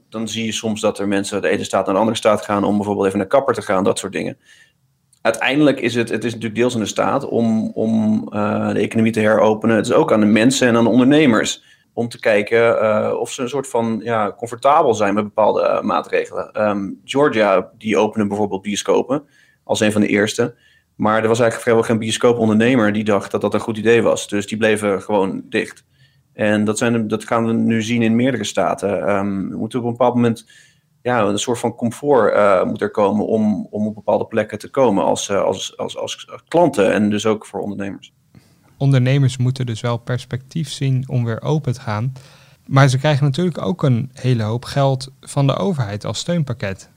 dan 0.09 0.27
zie 0.27 0.45
je 0.45 0.51
soms 0.51 0.81
dat 0.81 0.99
er 0.99 1.07
mensen 1.07 1.41
de 1.41 1.49
ene 1.49 1.63
staat 1.63 1.85
naar 1.85 1.93
de 1.93 1.99
andere 1.99 2.17
staat 2.17 2.45
gaan 2.45 2.63
om 2.63 2.75
bijvoorbeeld 2.75 3.07
even 3.07 3.19
naar 3.19 3.27
kapper 3.27 3.53
te 3.53 3.61
gaan, 3.61 3.83
dat 3.83 3.99
soort 3.99 4.13
dingen 4.13 4.37
uiteindelijk 5.25 5.79
is 5.79 5.95
het, 5.95 6.09
het 6.09 6.23
is 6.23 6.33
natuurlijk 6.33 6.59
deels 6.59 6.73
aan 6.73 6.79
de 6.79 6.85
staat 6.85 7.27
om, 7.27 7.71
om 7.73 8.23
uh, 8.33 8.69
de 8.73 8.79
economie 8.79 9.11
te 9.11 9.19
heropenen. 9.19 9.75
Het 9.75 9.85
is 9.85 9.93
ook 9.93 10.11
aan 10.11 10.19
de 10.19 10.25
mensen 10.25 10.67
en 10.67 10.75
aan 10.75 10.83
de 10.83 10.89
ondernemers 10.89 11.63
om 11.93 12.07
te 12.07 12.19
kijken 12.19 12.83
uh, 12.83 13.13
of 13.19 13.31
ze 13.31 13.41
een 13.41 13.49
soort 13.49 13.67
van 13.67 14.01
ja, 14.03 14.33
comfortabel 14.37 14.93
zijn 14.93 15.13
met 15.13 15.23
bepaalde 15.23 15.61
uh, 15.61 15.81
maatregelen. 15.81 16.69
Um, 16.69 17.01
Georgia, 17.03 17.69
die 17.77 17.97
opende 17.97 18.27
bijvoorbeeld 18.27 18.61
bioscopen 18.61 19.23
als 19.63 19.79
een 19.79 19.91
van 19.91 20.01
de 20.01 20.07
eerste. 20.07 20.55
Maar 20.95 21.21
er 21.21 21.27
was 21.27 21.39
eigenlijk 21.39 21.61
vrijwel 21.61 21.83
geen 21.83 21.99
bioscoopondernemer 21.99 22.93
die 22.93 23.03
dacht 23.03 23.31
dat 23.31 23.41
dat 23.41 23.53
een 23.53 23.59
goed 23.59 23.77
idee 23.77 24.01
was. 24.01 24.27
Dus 24.27 24.47
die 24.47 24.57
bleven 24.57 25.01
gewoon 25.01 25.41
dicht. 25.49 25.85
En 26.33 26.63
dat, 26.63 26.77
zijn, 26.77 27.07
dat 27.07 27.23
gaan 27.23 27.45
we 27.45 27.53
nu 27.53 27.81
zien 27.81 28.01
in 28.01 28.15
meerdere 28.15 28.43
staten. 28.43 29.09
Um, 29.09 29.49
we 29.49 29.57
moeten 29.57 29.79
op 29.79 29.85
een 29.85 29.91
bepaald 29.91 30.15
moment 30.15 30.45
ja, 31.05 31.21
een 31.21 31.39
soort 31.39 31.59
van 31.59 31.75
comfort 31.75 32.35
uh, 32.35 32.63
moet 32.63 32.81
er 32.81 32.91
komen 32.91 33.25
om, 33.25 33.67
om 33.69 33.87
op 33.87 33.95
bepaalde 33.95 34.25
plekken 34.25 34.59
te 34.59 34.69
komen 34.69 35.03
als, 35.03 35.29
uh, 35.29 35.43
als, 35.43 35.77
als, 35.77 35.97
als 35.97 36.27
klanten 36.47 36.93
en 36.93 37.09
dus 37.09 37.25
ook 37.25 37.45
voor 37.45 37.59
ondernemers. 37.59 38.13
Ondernemers 38.77 39.37
moeten 39.37 39.65
dus 39.65 39.81
wel 39.81 39.97
perspectief 39.97 40.69
zien 40.69 41.03
om 41.07 41.25
weer 41.25 41.41
open 41.41 41.73
te 41.73 41.81
gaan. 41.81 42.13
Maar 42.67 42.87
ze 42.87 42.97
krijgen 42.97 43.25
natuurlijk 43.25 43.61
ook 43.61 43.83
een 43.83 44.09
hele 44.13 44.43
hoop 44.43 44.65
geld 44.65 45.11
van 45.21 45.47
de 45.47 45.55
overheid 45.55 46.05
als 46.05 46.19
steunpakket. 46.19 46.89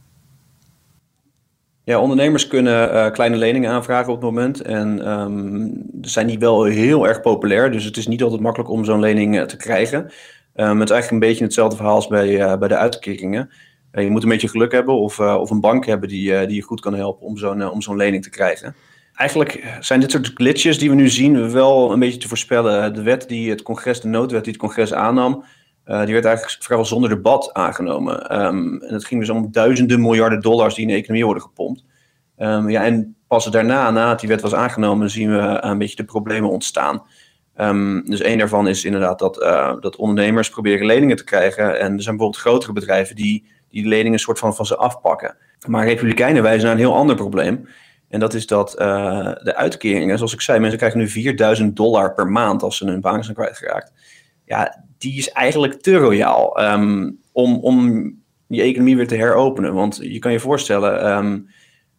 Ja, 1.84 2.00
ondernemers 2.00 2.46
kunnen 2.46 2.94
uh, 2.94 3.10
kleine 3.10 3.36
leningen 3.36 3.70
aanvragen 3.70 4.12
op 4.12 4.22
het 4.22 4.30
moment. 4.30 4.60
En 4.62 5.10
um, 5.10 5.82
zijn 6.00 6.26
die 6.26 6.38
wel 6.38 6.64
heel 6.64 7.08
erg 7.08 7.20
populair. 7.20 7.70
Dus 7.70 7.84
het 7.84 7.96
is 7.96 8.06
niet 8.06 8.22
altijd 8.22 8.40
makkelijk 8.40 8.70
om 8.70 8.84
zo'n 8.84 9.00
lening 9.00 9.48
te 9.48 9.56
krijgen. 9.56 9.98
Um, 9.98 10.80
het 10.80 10.88
is 10.88 10.94
eigenlijk 10.94 11.10
een 11.10 11.28
beetje 11.28 11.44
hetzelfde 11.44 11.76
verhaal 11.76 11.94
als 11.94 12.06
bij, 12.06 12.58
bij 12.58 12.68
de 12.68 12.76
uitkeringen. 12.76 13.50
Uh, 13.98 14.04
je 14.04 14.10
moet 14.10 14.22
een 14.22 14.28
beetje 14.28 14.48
geluk 14.48 14.72
hebben 14.72 14.94
of, 14.94 15.18
uh, 15.18 15.34
of 15.34 15.50
een 15.50 15.60
bank 15.60 15.86
hebben 15.86 16.08
die, 16.08 16.30
uh, 16.30 16.46
die 16.46 16.54
je 16.54 16.62
goed 16.62 16.80
kan 16.80 16.94
helpen 16.94 17.26
om 17.26 17.36
zo'n 17.36 17.70
om 17.70 17.82
zo'n 17.82 17.96
lening 17.96 18.22
te 18.22 18.30
krijgen. 18.30 18.74
Eigenlijk 19.14 19.76
zijn 19.80 20.00
dit 20.00 20.10
soort 20.10 20.30
glitches 20.34 20.78
die 20.78 20.88
we 20.88 20.94
nu 20.94 21.08
zien 21.08 21.50
wel 21.50 21.92
een 21.92 21.98
beetje 21.98 22.18
te 22.18 22.28
voorspellen. 22.28 22.94
De 22.94 23.02
wet 23.02 23.28
die 23.28 23.50
het 23.50 23.62
congres, 23.62 24.00
de 24.00 24.08
noodwet 24.08 24.44
die 24.44 24.52
het 24.52 24.62
congres 24.62 24.92
aannam, 24.92 25.44
die 25.84 26.12
werd 26.12 26.24
eigenlijk 26.24 26.56
vrijwel 26.64 26.86
zonder 26.86 27.10
debat 27.10 27.52
aangenomen. 27.52 28.44
Um, 28.44 28.82
en 28.82 28.94
het 28.94 29.06
ging 29.06 29.20
dus 29.20 29.30
om 29.30 29.52
duizenden 29.52 30.00
miljarden 30.00 30.40
dollars 30.40 30.74
die 30.74 30.84
in 30.84 30.90
de 30.90 30.96
economie 30.96 31.24
worden 31.24 31.42
gepompt. 31.42 31.84
Um, 32.38 32.70
ja, 32.70 32.84
en 32.84 33.16
pas 33.26 33.44
daarna, 33.44 33.90
nadat 33.90 34.20
die 34.20 34.28
wet 34.28 34.40
was 34.40 34.54
aangenomen, 34.54 35.10
zien 35.10 35.30
we 35.30 35.58
een 35.60 35.78
beetje 35.78 35.96
de 35.96 36.04
problemen 36.04 36.50
ontstaan. 36.50 37.02
Um, 37.56 38.04
dus 38.04 38.24
een 38.24 38.38
daarvan 38.38 38.68
is 38.68 38.84
inderdaad 38.84 39.18
dat, 39.18 39.34
dat 39.80 39.96
ondernemers 39.96 40.50
proberen 40.50 40.86
leningen 40.86 41.16
te 41.16 41.24
krijgen. 41.24 41.64
En 41.80 41.94
er 41.94 42.02
zijn 42.02 42.16
bijvoorbeeld 42.16 42.36
grotere 42.36 42.72
bedrijven 42.72 43.16
die 43.16 43.56
die 43.70 43.86
leningen 43.86 44.12
een 44.12 44.18
soort 44.18 44.38
van 44.38 44.54
van 44.54 44.66
ze 44.66 44.76
afpakken. 44.76 45.36
Maar 45.66 45.86
Republikeinen 45.86 46.42
wijzen 46.42 46.62
naar 46.62 46.72
een 46.72 46.78
heel 46.78 46.94
ander 46.94 47.16
probleem. 47.16 47.68
En 48.08 48.20
dat 48.20 48.34
is 48.34 48.46
dat 48.46 48.80
uh, 48.80 49.32
de 49.42 49.54
uitkeringen, 49.54 50.16
zoals 50.16 50.32
ik 50.32 50.40
zei, 50.40 50.58
mensen 50.58 50.78
krijgen 50.78 50.98
nu 50.98 51.08
4000 51.08 51.76
dollar 51.76 52.14
per 52.14 52.26
maand 52.26 52.62
als 52.62 52.76
ze 52.76 52.86
hun 52.86 53.00
baan 53.00 53.24
zijn 53.24 53.36
kwijtgeraakt. 53.36 53.92
Ja, 54.44 54.84
die 54.98 55.18
is 55.18 55.30
eigenlijk 55.30 55.80
te 55.80 55.96
royaal 55.96 56.62
um, 56.62 57.20
om, 57.32 57.58
om 57.58 58.12
die 58.48 58.62
economie 58.62 58.96
weer 58.96 59.08
te 59.08 59.16
heropenen. 59.16 59.74
Want 59.74 59.98
je 60.02 60.18
kan 60.18 60.32
je 60.32 60.40
voorstellen, 60.40 61.16
um, 61.16 61.48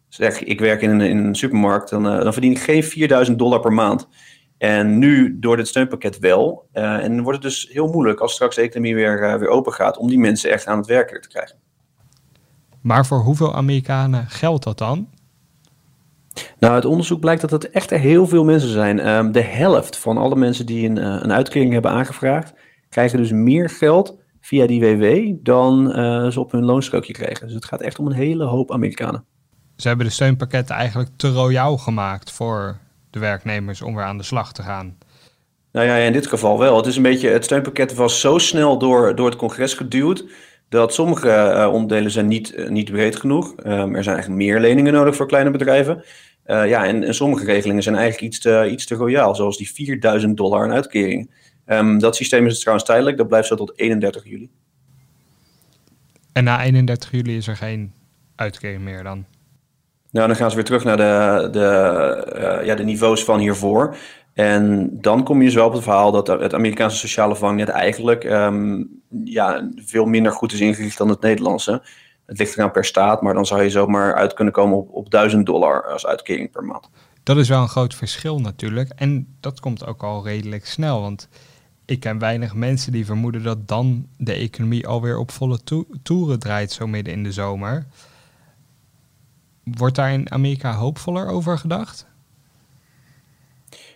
zeg 0.08 0.44
ik 0.44 0.60
werk 0.60 0.82
in 0.82 0.90
een, 0.90 1.02
in 1.02 1.18
een 1.18 1.36
supermarkt, 1.36 1.90
dan, 1.90 2.06
uh, 2.06 2.22
dan 2.24 2.34
verdien 2.34 2.52
ik 2.52 2.60
geen 2.60 2.84
4000 2.84 3.40
dollar 3.40 3.60
per 3.60 3.74
maand. 3.74 4.08
En 4.60 4.98
nu 4.98 5.40
door 5.40 5.58
dit 5.58 5.68
steunpakket 5.68 6.20
wel. 6.20 6.68
Uh, 6.74 7.04
en 7.04 7.16
dan 7.16 7.24
wordt 7.24 7.44
het 7.44 7.52
dus 7.52 7.70
heel 7.72 7.88
moeilijk 7.88 8.20
als 8.20 8.34
straks 8.34 8.56
de 8.56 8.62
economie 8.62 8.96
weer, 8.96 9.24
uh, 9.24 9.36
weer 9.36 9.48
open 9.48 9.74
gaat 9.74 9.98
om 9.98 10.08
die 10.08 10.20
mensen 10.20 10.52
echt 10.52 10.68
aan 10.68 10.78
het 10.78 10.88
werken 10.88 11.22
te 11.22 11.28
krijgen. 11.28 11.56
Maar 12.82 13.06
voor 13.06 13.20
hoeveel 13.20 13.56
Amerikanen 13.56 14.28
geldt 14.28 14.64
dat 14.64 14.78
dan? 14.78 15.10
Nou, 16.60 16.74
uit 16.74 16.86
onderzoek 16.86 17.20
blijkt 17.20 17.42
dat 17.42 17.52
het 17.52 17.70
echt 17.70 17.90
heel 17.90 18.28
veel 18.28 18.44
mensen 18.44 18.70
zijn. 18.70 19.08
Um, 19.08 19.32
de 19.32 19.42
helft 19.42 19.98
van 19.98 20.18
alle 20.18 20.36
mensen 20.36 20.66
die 20.66 20.90
een, 20.90 20.98
uh, 20.98 21.04
een 21.04 21.32
uitkering 21.32 21.74
hebben 21.74 21.92
aangevraagd, 21.92 22.54
krijgen 22.90 23.18
dus 23.18 23.32
meer 23.32 23.70
geld 23.70 24.18
via 24.42 24.68
die 24.68 24.80
WW 24.80 25.36
dan 25.44 25.92
ze 26.32 26.40
op 26.40 26.52
hun 26.52 26.64
loonstrookje 26.64 27.14
kregen. 27.14 27.46
Dus 27.46 27.56
het 27.56 27.66
gaat 27.66 27.82
echt 27.82 28.00
om 28.00 28.06
een 28.06 28.14
hele 28.14 28.44
hoop 28.44 28.72
Amerikanen. 28.72 29.26
Ze 29.76 29.88
hebben 29.88 30.06
de 30.06 30.12
steunpakketten 30.12 30.76
eigenlijk 30.76 31.10
te 31.16 31.32
royaal 31.32 31.78
gemaakt 31.78 32.32
voor 32.32 32.80
de 33.10 33.20
werknemers 33.20 33.82
om 33.82 33.96
weer 33.96 34.04
aan 34.04 34.18
de 34.18 34.24
slag 34.24 34.54
te 34.54 34.64
gaan. 34.64 34.98
Nou 35.72 35.88
ja, 35.88 35.96
in 35.96 36.14
dit 36.14 36.28
geval 36.28 36.60
wel. 36.60 36.78
Het 36.78 36.86
is 36.86 36.96
een 36.96 37.04
beetje, 37.04 37.30
het 37.30 37.44
steunpakket 37.44 37.94
was 37.94 38.20
zo 38.20 38.38
snel 38.38 38.78
door, 38.78 39.16
door 39.16 39.26
het 39.26 39.38
congres 39.38 39.74
geduwd 39.74 40.26
dat 40.70 40.94
sommige 40.94 41.28
uh, 41.28 41.74
onderdelen 41.74 42.12
zijn 42.12 42.28
niet, 42.28 42.54
uh, 42.54 42.70
niet 42.70 42.92
breed 42.92 43.16
genoeg. 43.16 43.54
Um, 43.58 43.96
er 43.96 44.04
zijn 44.04 44.16
eigenlijk 44.16 44.30
meer 44.46 44.60
leningen 44.60 44.94
nodig 44.94 45.16
voor 45.16 45.28
kleine 45.28 45.52
bedrijven. 45.52 46.04
Uh, 46.46 46.68
ja, 46.68 46.86
en, 46.86 47.04
en, 47.04 47.16
sommige 47.16 47.46
regelingen 47.46 47.84
zijn 47.84 47.96
eigenlijk 47.96 48.26
iets 48.26 48.40
te, 48.40 48.68
iets 48.72 48.86
te 48.86 48.96
royaal, 48.96 49.36
zoals 49.36 49.58
die 49.58 49.72
4000 49.72 50.38
dollar 50.38 50.64
aan 50.64 50.72
uitkering. 50.72 51.32
Um, 51.66 52.00
dat 52.00 52.16
systeem 52.16 52.46
is 52.46 52.60
trouwens 52.60 52.88
tijdelijk, 52.88 53.18
dat 53.18 53.28
blijft 53.28 53.48
zo 53.48 53.56
tot 53.56 53.80
31 53.80 54.24
juli. 54.24 54.50
En 56.32 56.44
na 56.44 56.64
31 56.64 57.12
juli 57.12 57.38
is 57.38 57.48
er 57.48 57.56
geen 57.56 57.94
uitkering 58.36 58.82
meer 58.82 59.04
dan? 59.04 59.26
Nou, 60.12 60.28
dan 60.28 60.36
gaan 60.36 60.50
ze 60.50 60.56
weer 60.56 60.66
terug 60.66 60.84
naar 60.84 60.98
de, 60.98 61.48
de, 61.52 62.62
ja, 62.66 62.76
de 62.76 62.84
niveaus 62.84 63.24
van 63.24 63.40
hiervoor. 63.40 63.96
En 64.34 64.90
dan 65.02 65.24
kom 65.24 65.40
je 65.40 65.46
dus 65.46 65.54
wel 65.54 65.66
op 65.66 65.74
het 65.74 65.84
verhaal 65.84 66.12
dat 66.12 66.28
het 66.28 66.54
Amerikaanse 66.54 66.98
sociale 66.98 67.36
vangnet 67.36 67.70
eigenlijk 67.70 68.24
um, 68.24 69.02
ja, 69.24 69.70
veel 69.76 70.06
minder 70.06 70.32
goed 70.32 70.54
is 70.54 70.60
ingericht 70.60 70.98
dan 70.98 71.10
het 71.10 71.22
Nederlandse. 71.22 71.82
Het 72.26 72.38
ligt 72.38 72.58
eraan 72.58 72.72
per 72.72 72.86
staat, 72.86 73.22
maar 73.22 73.34
dan 73.34 73.46
zou 73.46 73.64
je 73.64 73.70
zomaar 73.70 74.16
uit 74.16 74.34
kunnen 74.34 74.54
komen 74.54 74.78
op, 74.78 74.90
op 74.92 75.12
1000 75.12 75.46
dollar 75.46 75.92
als 75.92 76.06
uitkering 76.06 76.52
per 76.52 76.64
maand. 76.64 76.90
Dat 77.24 77.38
is 77.38 77.50
wel 77.50 77.62
een 77.62 77.68
groot 77.68 77.96
verschil 77.96 78.40
natuurlijk. 78.40 78.92
En 78.96 79.36
dat 79.40 79.60
komt 79.60 79.86
ook 79.86 80.04
al 80.04 80.24
redelijk 80.24 80.66
snel. 80.66 81.02
Want 81.02 81.30
ik 81.86 82.00
ken 82.00 82.20
weinig 82.20 82.54
mensen 82.54 82.92
die 82.92 83.06
vermoeden 83.06 83.44
dat 83.44 83.68
dan 83.68 84.08
de 84.18 84.34
economie 84.34 84.88
alweer 84.88 85.18
op 85.18 85.32
volle 85.32 85.64
to 85.64 85.86
toeren 86.04 86.40
draait, 86.40 86.72
zo 86.72 86.88
midden 86.88 87.14
in 87.14 87.24
de 87.24 87.32
zomer. 87.32 87.86
Wordt 89.78 89.96
daar 89.96 90.12
in 90.12 90.32
Amerika 90.32 90.74
hoopvoller 90.74 91.28
over 91.28 91.58
gedacht? 91.58 92.08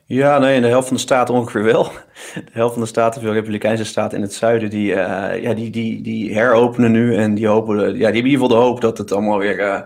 Ja, 0.05 0.39
nee, 0.39 0.55
in 0.55 0.61
de 0.61 0.67
helft 0.67 0.87
van 0.87 0.95
de 0.95 1.01
staten 1.01 1.33
ongeveer 1.33 1.63
wel. 1.63 1.83
De 2.33 2.51
helft 2.51 2.73
van 2.73 2.83
de 2.83 2.89
staten, 2.89 3.21
veel 3.21 3.33
Republikeinse 3.33 3.83
staten 3.83 4.17
in 4.17 4.23
het 4.23 4.33
zuiden, 4.33 4.69
die, 4.69 4.91
uh, 4.91 4.95
ja, 5.41 5.53
die, 5.53 5.69
die, 5.69 6.01
die 6.01 6.33
heropenen 6.33 6.91
nu. 6.91 7.15
En 7.15 7.35
die, 7.35 7.47
hopen, 7.47 7.75
ja, 7.75 7.83
die 7.83 8.03
hebben 8.03 8.09
in 8.09 8.15
ieder 8.15 8.31
geval 8.31 8.47
de 8.47 8.63
hoop 8.63 8.81
dat 8.81 8.97
het 8.97 9.11
allemaal 9.11 9.37
weer, 9.37 9.59
uh, 9.59 9.81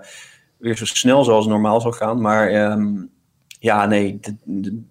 weer 0.58 0.78
zo 0.78 0.86
snel 0.86 1.24
zoals 1.24 1.48
normaal 1.48 1.82
zal 1.82 1.92
gaan. 1.92 2.22
Maar 2.22 2.72
um, 2.72 3.10
ja, 3.60 3.86
nee, 3.86 4.20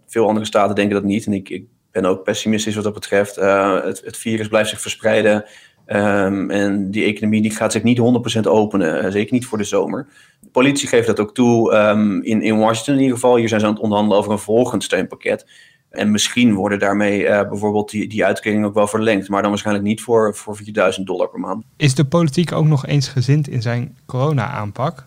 veel 0.07 0.29
andere 0.29 0.47
staten 0.47 0.75
denken 0.75 0.95
dat 0.95 1.05
niet. 1.05 1.26
En 1.26 1.33
ik, 1.33 1.49
ik 1.49 1.65
ben 1.91 2.05
ook 2.05 2.23
pessimistisch 2.23 2.75
wat 2.75 2.85
dat 2.85 2.95
betreft. 2.95 3.38
Uh, 3.38 3.83
het, 3.85 4.03
het 4.05 4.17
virus 4.17 4.49
blijft 4.49 4.71
zich 4.71 4.81
verspreiden. 4.81 5.45
Um, 5.87 6.50
en 6.50 6.90
die 6.90 7.05
economie 7.05 7.43
die 7.43 7.50
gaat 7.50 7.73
zich 7.73 7.83
niet 7.83 8.00
100% 8.38 8.40
openen, 8.49 9.12
zeker 9.12 9.33
niet 9.33 9.47
voor 9.47 9.59
de 9.59 9.64
zomer. 9.64 10.07
De 10.40 10.49
politie 10.52 10.88
geeft 10.88 11.07
dat 11.07 11.21
ook 11.21 11.35
toe 11.35 11.75
um, 11.75 12.23
in, 12.23 12.43
in 12.43 12.59
Washington 12.59 12.95
in 12.95 13.00
ieder 13.00 13.14
geval. 13.14 13.37
Hier 13.37 13.49
zijn 13.49 13.61
ze 13.61 13.66
aan 13.66 13.73
het 13.73 13.83
onderhandelen 13.83 14.19
over 14.19 14.33
een 14.33 14.38
volgend 14.38 14.85
steunpakket. 14.85 15.47
En 15.90 16.11
misschien 16.11 16.55
worden 16.55 16.78
daarmee 16.78 17.23
uh, 17.23 17.49
bijvoorbeeld 17.49 17.90
die, 17.90 18.09
die 18.09 18.25
uitkeringen 18.25 18.69
ook 18.69 18.75
wel 18.75 18.87
verlengd. 18.87 19.28
Maar 19.28 19.40
dan 19.40 19.50
waarschijnlijk 19.50 19.87
niet 19.87 20.00
voor, 20.00 20.35
voor 20.35 20.57
4000 20.57 21.07
dollar 21.07 21.28
per 21.28 21.40
maand. 21.40 21.64
Is 21.76 21.95
de 21.95 22.05
politiek 22.05 22.52
ook 22.52 22.66
nog 22.66 22.87
eens 22.87 23.09
gezind 23.09 23.49
in 23.49 23.62
zijn 23.62 23.97
corona-aanpak? 24.07 25.07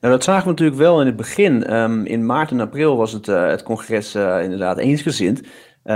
Nou, 0.00 0.14
dat 0.14 0.24
zagen 0.24 0.44
we 0.44 0.50
natuurlijk 0.50 0.78
wel 0.78 1.00
in 1.00 1.06
het 1.06 1.16
begin. 1.16 1.74
Um, 1.74 2.04
in 2.04 2.26
maart 2.26 2.50
en 2.50 2.60
april 2.60 2.96
was 2.96 3.12
het, 3.12 3.28
uh, 3.28 3.46
het 3.46 3.62
congres 3.62 4.14
uh, 4.14 4.42
inderdaad 4.42 4.78
eensgezind. 4.78 5.42
Uh, 5.88 5.94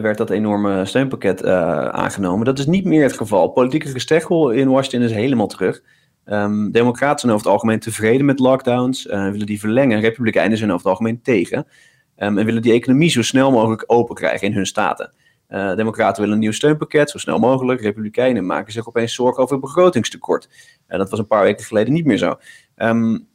werd 0.00 0.18
dat 0.18 0.30
enorme 0.30 0.84
steunpakket 0.84 1.44
aangenomen. 1.44 2.44
Dat 2.44 2.58
is 2.58 2.66
niet 2.66 2.84
meer 2.84 3.02
het 3.02 3.16
geval. 3.16 3.48
Politieke 3.48 3.88
gesteggel 3.88 4.50
in 4.50 4.68
Washington 4.68 5.02
is 5.02 5.12
helemaal 5.12 5.46
terug. 5.46 5.82
Um, 6.24 6.70
Democraten 6.70 7.18
zijn 7.18 7.32
over 7.32 7.44
het 7.46 7.54
algemeen 7.54 7.78
tevreden 7.78 8.26
met 8.26 8.38
lockdowns, 8.38 9.06
uh, 9.06 9.30
willen 9.30 9.46
die 9.46 9.60
verlengen. 9.60 10.00
Republikeinen 10.00 10.58
zijn 10.58 10.70
over 10.72 10.82
het 10.82 10.90
algemeen 10.90 11.22
tegen. 11.22 11.58
Um, 12.16 12.38
en 12.38 12.44
willen 12.44 12.62
die 12.62 12.72
economie 12.72 13.10
zo 13.10 13.22
snel 13.22 13.50
mogelijk 13.50 13.84
open 13.86 14.14
krijgen 14.14 14.46
in 14.46 14.54
hun 14.54 14.66
staten. 14.66 15.12
Democraten 15.76 16.20
willen 16.20 16.34
een 16.34 16.42
nieuw 16.42 16.52
steunpakket, 16.52 17.10
zo 17.10 17.18
snel 17.18 17.38
mogelijk. 17.38 17.80
Republikeinen 17.80 18.46
maken 18.46 18.72
zich 18.72 18.88
opeens 18.88 19.14
zorgen 19.14 19.42
over 19.42 19.58
begrotingstekort. 19.58 20.48
Dat 20.86 21.10
was 21.10 21.18
een 21.18 21.26
paar 21.26 21.42
weken 21.42 21.64
geleden 21.64 21.92
niet 21.92 22.04
meer 22.04 22.18
zo. 22.18 22.38
Um, 22.76 23.27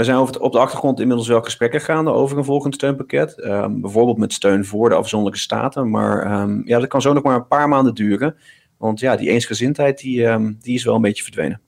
er 0.00 0.06
zijn 0.06 0.18
op 0.18 0.52
de 0.52 0.58
achtergrond 0.58 1.00
inmiddels 1.00 1.28
wel 1.28 1.42
gesprekken 1.42 1.80
gaande 1.80 2.10
over 2.10 2.38
een 2.38 2.44
volgend 2.44 2.74
steunpakket. 2.74 3.34
bijvoorbeeld 3.70 4.18
met 4.18 4.32
steun 4.32 4.64
voor 4.64 4.88
de 4.88 4.94
afzonderlijke 4.94 5.44
staten. 5.44 5.90
Maar 5.90 6.48
ja, 6.64 6.78
dat 6.78 6.88
kan 6.88 7.02
zo 7.02 7.12
nog 7.12 7.22
maar 7.22 7.36
een 7.36 7.46
paar 7.46 7.68
maanden 7.68 7.94
duren. 7.94 8.36
Want 8.76 9.00
ja, 9.00 9.16
die 9.16 9.30
eensgezindheid 9.30 9.98
die, 9.98 10.56
die 10.60 10.74
is 10.74 10.84
wel 10.84 10.94
een 10.94 11.02
beetje 11.02 11.22
verdwenen. 11.22 11.60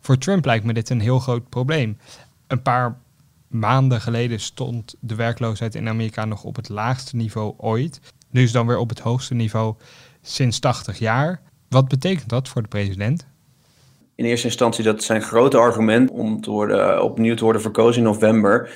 Voor 0.00 0.18
Trump 0.18 0.44
lijkt 0.44 0.64
me 0.64 0.72
dit 0.72 0.90
een 0.90 1.00
heel 1.00 1.18
groot 1.18 1.48
probleem. 1.48 1.98
Een 2.46 2.62
paar 2.62 2.98
maanden 3.48 4.00
geleden 4.00 4.40
stond 4.40 4.94
de 5.00 5.14
werkloosheid 5.14 5.74
in 5.74 5.88
Amerika 5.88 6.24
nog 6.24 6.44
op 6.44 6.56
het 6.56 6.68
laagste 6.68 7.16
niveau 7.16 7.54
ooit. 7.56 8.00
Nu 8.30 8.42
is 8.42 8.52
dan 8.52 8.66
weer 8.66 8.78
op 8.78 8.88
het 8.88 8.98
hoogste 8.98 9.34
niveau 9.34 9.74
sinds 10.22 10.58
80 10.58 10.98
jaar. 10.98 11.40
Wat 11.68 11.88
betekent 11.88 12.28
dat 12.28 12.48
voor 12.48 12.62
de 12.62 12.68
president? 12.68 13.26
In 14.14 14.24
eerste 14.24 14.46
instantie, 14.46 14.84
dat 14.84 15.02
zijn 15.02 15.22
grote 15.22 15.58
argument 15.58 16.10
om 16.10 16.40
te 16.40 16.50
worden, 16.50 17.02
opnieuw 17.02 17.34
te 17.34 17.44
worden 17.44 17.62
verkozen 17.62 18.02
in 18.02 18.08
november. 18.08 18.70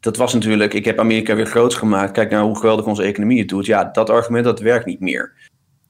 Dat 0.00 0.16
was 0.16 0.34
natuurlijk, 0.34 0.74
ik 0.74 0.84
heb 0.84 0.98
Amerika 0.98 1.34
weer 1.34 1.46
groots 1.46 1.74
gemaakt. 1.74 2.12
Kijk 2.12 2.30
naar 2.30 2.42
hoe 2.42 2.56
geweldig 2.56 2.86
onze 2.86 3.02
economie 3.02 3.38
het 3.38 3.48
doet. 3.48 3.66
Ja, 3.66 3.84
dat 3.84 4.10
argument 4.10 4.44
dat 4.44 4.60
werkt 4.60 4.86
niet 4.86 5.00
meer. 5.00 5.32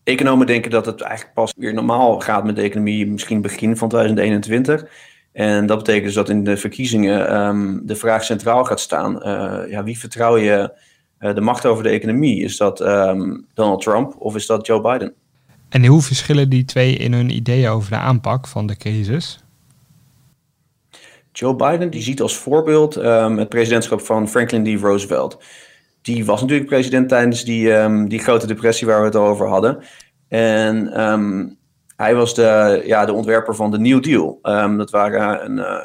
Economen 0.05 0.47
denken 0.47 0.71
dat 0.71 0.87
het 0.87 1.01
eigenlijk 1.01 1.35
pas 1.35 1.53
weer 1.57 1.75
normaal 1.75 2.21
gaat 2.21 2.45
met 2.45 2.57
de 2.57 2.63
economie, 2.63 3.07
misschien 3.07 3.41
begin 3.41 3.77
van 3.77 3.89
2021. 3.89 4.87
En 5.33 5.67
dat 5.67 5.79
betekent 5.79 6.05
dus 6.05 6.15
dat 6.15 6.29
in 6.29 6.45
de 6.45 6.57
verkiezingen 6.57 7.47
um, 7.47 7.81
de 7.87 7.97
vraag 7.97 8.25
centraal 8.25 8.65
gaat 8.65 8.81
staan: 8.81 9.17
uh, 9.17 9.71
ja, 9.71 9.85
wie 9.85 9.99
vertrouw 9.99 10.37
je 10.37 10.73
uh, 11.21 11.35
de 11.35 11.41
macht 11.41 11.67
over 11.67 11.83
de 11.83 11.89
economie? 11.89 12.45
Is 12.45 12.57
dat 12.57 12.81
um, 12.81 13.47
Donald 13.55 13.83
Trump 13.83 14.15
of 14.19 14.35
is 14.35 14.47
dat 14.47 14.67
Joe 14.67 14.81
Biden? 14.81 15.15
En 15.69 15.87
hoe 15.87 16.03
verschillen 16.03 16.49
die 16.49 16.65
twee 16.65 16.95
in 16.95 17.13
hun 17.13 17.31
ideeën 17.31 17.69
over 17.69 17.91
de 17.91 17.97
aanpak 17.97 18.47
van 18.47 18.67
de 18.67 18.77
crisis? 18.77 19.43
Joe 21.33 21.57
Biden 21.57 21.91
die 21.91 22.03
ziet 22.03 22.21
als 22.21 22.37
voorbeeld 22.37 22.97
um, 22.97 23.39
het 23.39 23.49
presidentschap 23.49 24.01
van 24.01 24.29
Franklin 24.29 24.79
D. 24.79 24.81
Roosevelt 24.81 25.39
die 26.03 26.25
was 26.25 26.41
natuurlijk 26.41 26.69
president 26.69 27.09
tijdens 27.09 27.45
die, 27.45 27.73
um, 27.73 28.09
die 28.09 28.19
grote 28.19 28.47
depressie 28.47 28.87
waar 28.87 28.99
we 28.99 29.05
het 29.05 29.15
al 29.15 29.27
over 29.27 29.49
hadden. 29.49 29.79
En 30.29 31.01
um, 31.01 31.57
hij 31.97 32.15
was 32.15 32.35
de, 32.35 32.83
ja, 32.85 33.05
de 33.05 33.13
ontwerper 33.13 33.55
van 33.55 33.71
de 33.71 33.79
New 33.79 34.03
Deal. 34.03 34.39
Dat 34.77 34.91
waren 34.91 35.45
een 35.45 35.57
uh, 35.57 35.77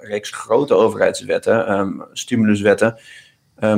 reeks 0.00 0.30
grote 0.30 0.74
overheidswetten, 0.74 2.08
stimuluswetten, 2.12 2.98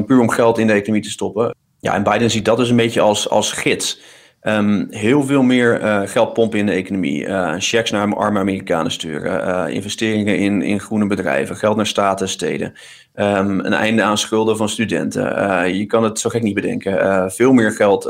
puur 0.07 0.21
om 0.21 0.31
geld 0.31 0.59
in 0.59 0.67
de 0.67 0.73
economie 0.73 1.03
te 1.03 1.11
stoppen. 1.11 1.55
Ja, 1.81 1.95
en 1.95 2.03
Biden 2.03 2.31
ziet 2.31 2.45
dat 2.45 2.57
dus 2.57 2.71
een 2.71 2.77
beetje 2.77 3.01
als, 3.01 3.29
als 3.29 3.53
gids. 3.53 4.01
Um, 4.45 4.87
heel 4.91 5.23
veel 5.23 5.43
meer 5.43 5.81
uh, 5.81 6.01
geld 6.05 6.33
pompen 6.33 6.59
in 6.59 6.67
de 6.67 6.73
economie. 6.73 7.27
Uh, 7.27 7.55
checks 7.59 7.91
naar 7.91 8.15
arme 8.15 8.39
Amerikanen 8.39 8.93
sturen. 8.93 9.49
Uh, 9.49 9.75
investeringen 9.75 10.39
in, 10.39 10.63
in 10.63 10.81
groene 10.81 11.07
bedrijven. 11.07 11.57
Geld 11.57 11.77
naar 11.77 11.87
staten, 11.87 12.29
steden. 12.29 12.73
Um, 13.15 13.61
een 13.61 13.73
einde 13.73 14.03
aan 14.03 14.19
schulden 14.19 14.57
van 14.57 14.69
studenten. 14.69 15.75
je 15.77 15.87
kan 15.87 16.05
het 16.05 16.19
zo 16.19 16.31
gek 16.31 16.43
niet 16.43 16.55
bedenken. 16.55 17.31
veel 17.31 17.53
meer 17.53 17.73
geld 17.73 18.05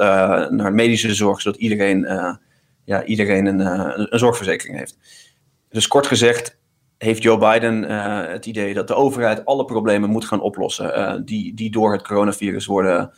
naar 0.51 0.73
medische 0.73 1.15
zorg, 1.15 1.41
zodat 1.41 1.61
iedereen, 1.61 2.07
ja, 2.85 3.05
iedereen 3.05 3.47
een, 3.47 3.61
een 4.13 4.19
zorgverzekering 4.19 4.79
heeft. 4.79 4.99
Dus 5.69 5.89
kort 5.89 6.07
gezegd 6.07 6.59
heeft 6.99 7.23
Joe 7.23 7.39
Biden 7.39 7.83
het 8.31 8.47
idee 8.47 8.75
dat 8.75 8.89
de 8.89 8.95
overheid 8.95 9.45
alle 9.45 9.65
problemen 9.65 10.11
moet 10.11 10.25
gaan 10.25 10.41
oplossen. 10.41 11.23
die, 11.25 11.55
die 11.55 11.71
door 11.71 11.93
het 11.93 12.03
coronavirus 12.03 12.67
worden 12.67 13.11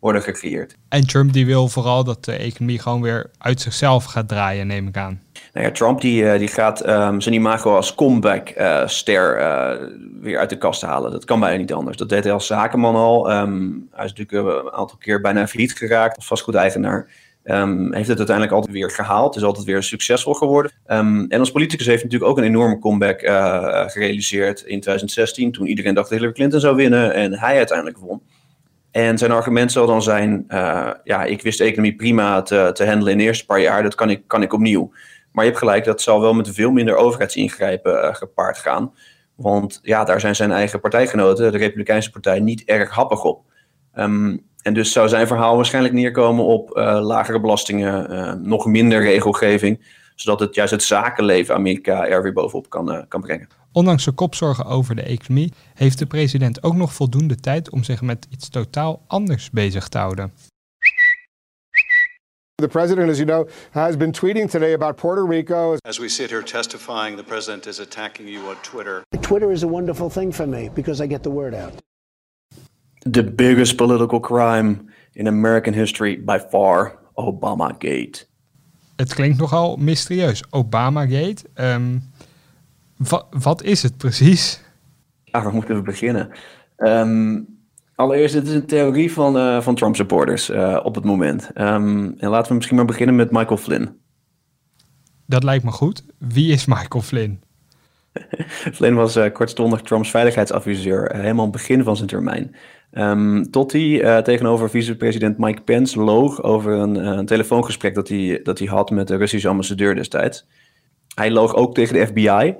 worden 0.00 0.22
gecreëerd. 0.22 0.76
En 0.88 1.06
Trump 1.06 1.32
die 1.32 1.46
wil 1.46 1.68
vooral 1.68 2.04
dat 2.04 2.24
de 2.24 2.32
economie 2.32 2.78
gewoon 2.78 3.02
weer 3.02 3.30
uit 3.38 3.60
zichzelf 3.60 4.04
gaat 4.04 4.28
draaien, 4.28 4.66
neem 4.66 4.88
ik 4.88 4.96
aan. 4.96 5.20
Nou 5.52 5.66
ja, 5.66 5.72
Trump 5.72 6.00
die, 6.00 6.30
eh, 6.30 6.38
die 6.38 6.48
gaat 6.48 6.88
um, 6.88 7.20
zijn 7.20 7.34
imago 7.34 7.76
als 7.76 7.94
comeback-ster 7.94 9.38
uh, 9.38 9.42
uh, 9.42 9.88
weer 10.20 10.38
uit 10.38 10.50
de 10.50 10.58
kast 10.58 10.82
halen. 10.82 11.10
Dat 11.10 11.24
kan 11.24 11.40
bijna 11.40 11.56
niet 11.56 11.72
anders. 11.72 11.96
Dat 11.96 12.08
deed 12.08 12.24
hij 12.24 12.32
als 12.32 12.46
zakenman 12.46 12.94
al. 12.94 13.32
Um, 13.32 13.88
hij 13.90 14.04
is 14.04 14.12
natuurlijk 14.12 14.64
een 14.64 14.72
aantal 14.72 14.96
keer 14.96 15.20
bijna 15.20 15.46
failliet 15.46 15.72
geraakt 15.72 16.16
als 16.16 16.26
vastgoedeigenaar. 16.26 17.08
Um, 17.44 17.94
heeft 17.94 18.08
het 18.08 18.18
uiteindelijk 18.18 18.56
altijd 18.56 18.74
weer 18.74 18.90
gehaald. 18.90 19.36
Is 19.36 19.42
altijd 19.42 19.66
weer 19.66 19.82
succesvol 19.82 20.34
geworden. 20.34 20.72
Um, 20.86 21.26
en 21.28 21.38
als 21.38 21.50
politicus 21.50 21.86
heeft 21.86 22.02
hij 22.02 22.10
natuurlijk 22.10 22.30
ook 22.30 22.38
een 22.38 22.50
enorme 22.50 22.78
comeback 22.78 23.22
uh, 23.22 23.88
gerealiseerd 23.88 24.60
in 24.60 24.80
2016. 24.80 25.52
Toen 25.52 25.66
iedereen 25.66 25.94
dacht 25.94 26.08
dat 26.08 26.18
Hillary 26.18 26.36
Clinton 26.36 26.60
zou 26.60 26.76
winnen. 26.76 27.14
En 27.14 27.38
hij 27.38 27.56
uiteindelijk 27.56 27.98
won. 27.98 28.22
En 28.90 29.18
zijn 29.18 29.30
argument 29.30 29.72
zal 29.72 29.86
dan 29.86 30.02
zijn: 30.02 30.44
uh, 30.48 30.90
ja, 31.04 31.24
ik 31.24 31.42
wist 31.42 31.58
de 31.58 31.64
economie 31.64 31.96
prima 31.96 32.42
te, 32.42 32.70
te 32.72 32.86
handelen 32.86 33.12
in 33.12 33.18
de 33.18 33.24
eerste 33.24 33.46
paar 33.46 33.60
jaar, 33.60 33.82
dat 33.82 33.94
kan 33.94 34.10
ik, 34.10 34.22
kan 34.26 34.42
ik 34.42 34.52
opnieuw. 34.52 34.92
Maar 35.32 35.44
je 35.44 35.50
hebt 35.50 35.62
gelijk, 35.62 35.84
dat 35.84 36.02
zal 36.02 36.20
wel 36.20 36.34
met 36.34 36.48
veel 36.48 36.70
minder 36.70 36.96
overheidsingrijpen 36.96 37.92
uh, 37.92 38.14
gepaard 38.14 38.58
gaan. 38.58 38.92
Want 39.34 39.78
ja, 39.82 40.04
daar 40.04 40.20
zijn 40.20 40.36
zijn 40.36 40.52
eigen 40.52 40.80
partijgenoten, 40.80 41.52
de 41.52 41.58
Republikeinse 41.58 42.10
Partij, 42.10 42.40
niet 42.40 42.64
erg 42.64 42.90
happig 42.90 43.24
op. 43.24 43.42
Um, 43.94 44.48
en 44.62 44.74
dus 44.74 44.92
zou 44.92 45.08
zijn 45.08 45.26
verhaal 45.26 45.56
waarschijnlijk 45.56 45.94
neerkomen 45.94 46.44
op 46.44 46.70
lagere 47.02 47.40
belastingen, 47.40 48.48
nog 48.48 48.66
minder 48.66 49.02
regelgeving, 49.02 49.98
zodat 50.14 50.40
het 50.40 50.54
juist 50.54 50.72
het 50.72 50.82
zakenleven 50.82 51.54
Amerika 51.54 52.06
er 52.06 52.22
weer 52.22 52.32
bovenop 52.32 52.70
kan, 52.70 53.04
kan 53.08 53.20
brengen. 53.20 53.48
Ondanks 53.72 54.04
de 54.04 54.12
kopzorgen 54.12 54.64
over 54.64 54.94
de 54.94 55.02
economie 55.02 55.52
heeft 55.74 55.98
de 55.98 56.06
president 56.06 56.62
ook 56.62 56.74
nog 56.74 56.92
voldoende 56.92 57.36
tijd 57.36 57.70
om 57.70 57.84
zich 57.84 58.02
met 58.02 58.26
iets 58.30 58.48
totaal 58.48 59.04
anders 59.06 59.50
bezig 59.50 59.88
te 59.88 59.98
houden. 59.98 60.32
The 62.54 62.68
president, 62.68 63.10
as 63.10 63.16
you 63.16 63.28
know, 63.28 63.48
has 63.70 63.96
been 63.96 64.12
tweeting 64.12 64.50
today 64.50 64.74
about 64.74 64.96
Puerto 64.96 65.26
Rico. 65.26 65.76
As 65.88 65.98
we 65.98 66.08
sit 66.08 66.30
here 66.30 66.42
testifying, 66.42 67.16
the 67.16 67.24
president 67.24 67.66
is 67.66 67.80
attacking 67.80 68.28
you 68.28 68.48
on 68.48 68.56
Twitter. 68.60 69.02
Twitter 69.20 69.50
is 69.50 69.62
a 69.62 69.68
wonderful 69.68 70.10
thing 70.10 70.34
for 70.34 70.48
me 70.48 70.70
because 70.74 71.04
I 71.04 71.08
get 71.08 71.22
the 71.22 71.30
word 71.30 71.54
out. 71.54 71.72
The 72.98 73.24
biggest 73.24 73.76
political 73.76 74.20
crime 74.20 74.92
in 75.12 75.26
American 75.26 75.74
history 75.74 76.24
by 76.24 76.38
far, 76.38 76.98
Obamagate. 77.14 78.26
Het 78.96 79.14
klinkt 79.14 79.38
nogal 79.38 79.76
mysterieus, 79.76 80.44
Obamagate. 80.50 81.44
Um, 81.54 82.02
Wat, 83.08 83.26
wat 83.30 83.62
is 83.62 83.82
het 83.82 83.96
precies? 83.96 84.62
Ja, 85.24 85.42
waar 85.42 85.52
moeten 85.52 85.74
we 85.74 85.82
beginnen? 85.82 86.30
Um, 86.76 87.46
allereerst, 87.94 88.34
het 88.34 88.46
is 88.46 88.54
een 88.54 88.66
theorie 88.66 89.12
van, 89.12 89.36
uh, 89.36 89.60
van 89.60 89.74
Trump 89.74 89.96
supporters 89.96 90.50
uh, 90.50 90.80
op 90.82 90.94
het 90.94 91.04
moment. 91.04 91.50
Um, 91.54 92.14
en 92.18 92.28
laten 92.28 92.48
we 92.48 92.54
misschien 92.54 92.76
maar 92.76 92.84
beginnen 92.84 93.16
met 93.16 93.30
Michael 93.30 93.56
Flynn. 93.56 93.98
Dat 95.26 95.42
lijkt 95.42 95.64
me 95.64 95.70
goed. 95.70 96.04
Wie 96.18 96.52
is 96.52 96.66
Michael 96.66 97.02
Flynn? 97.02 97.42
Flynn 98.76 98.94
was 98.94 99.16
uh, 99.16 99.32
kortstondig 99.32 99.80
Trumps 99.80 100.10
veiligheidsadviseur, 100.10 101.16
helemaal 101.16 101.44
het 101.44 101.52
begin 101.52 101.82
van 101.82 101.96
zijn 101.96 102.08
termijn. 102.08 102.56
Um, 102.92 103.50
tot 103.50 103.72
hij 103.72 104.22
tegenover 104.22 104.70
vicepresident 104.70 105.38
Mike 105.38 105.62
Pence 105.62 106.00
loog 106.00 106.42
over 106.42 106.72
een, 106.72 106.94
een 106.94 107.26
telefoongesprek 107.26 107.94
dat 107.94 108.08
hij, 108.08 108.40
dat 108.42 108.58
hij 108.58 108.68
had 108.68 108.90
met 108.90 109.08
de 109.08 109.16
Russische 109.16 109.48
ambassadeur 109.48 109.94
destijds. 109.94 110.46
Hij 111.14 111.30
loog 111.30 111.54
ook 111.54 111.74
tegen 111.74 111.94
de 111.94 112.06
FBI 112.06 112.56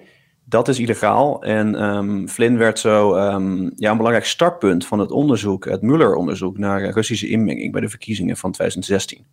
dat 0.51 0.69
is 0.69 0.79
illegaal. 0.79 1.43
En 1.43 1.83
um, 1.83 2.29
Flynn 2.29 2.57
werd 2.57 2.79
zo 2.79 3.17
um, 3.17 3.73
ja, 3.77 3.91
een 3.91 3.97
belangrijk 3.97 4.27
startpunt 4.27 4.87
van 4.87 4.99
het 4.99 5.11
onderzoek, 5.11 5.65
het 5.65 5.83
Mueller-onderzoek 5.83 6.59
naar 6.59 6.91
Russische 6.91 7.29
inmenging 7.29 7.73
bij 7.73 7.81
de 7.81 7.89
verkiezingen 7.89 8.37
van 8.37 8.53
2016. 8.53 9.25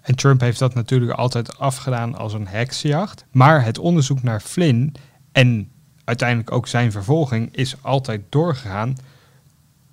En 0.00 0.16
Trump 0.16 0.40
heeft 0.40 0.58
dat 0.58 0.74
natuurlijk 0.74 1.12
altijd 1.12 1.58
afgedaan 1.58 2.14
als 2.14 2.32
een 2.32 2.46
heksjacht. 2.46 3.26
Maar 3.32 3.64
het 3.64 3.78
onderzoek 3.78 4.22
naar 4.22 4.40
Flynn 4.40 4.94
en 5.32 5.70
uiteindelijk 6.04 6.52
ook 6.52 6.66
zijn 6.66 6.92
vervolging 6.92 7.56
is 7.56 7.76
altijd 7.82 8.22
doorgegaan 8.28 8.96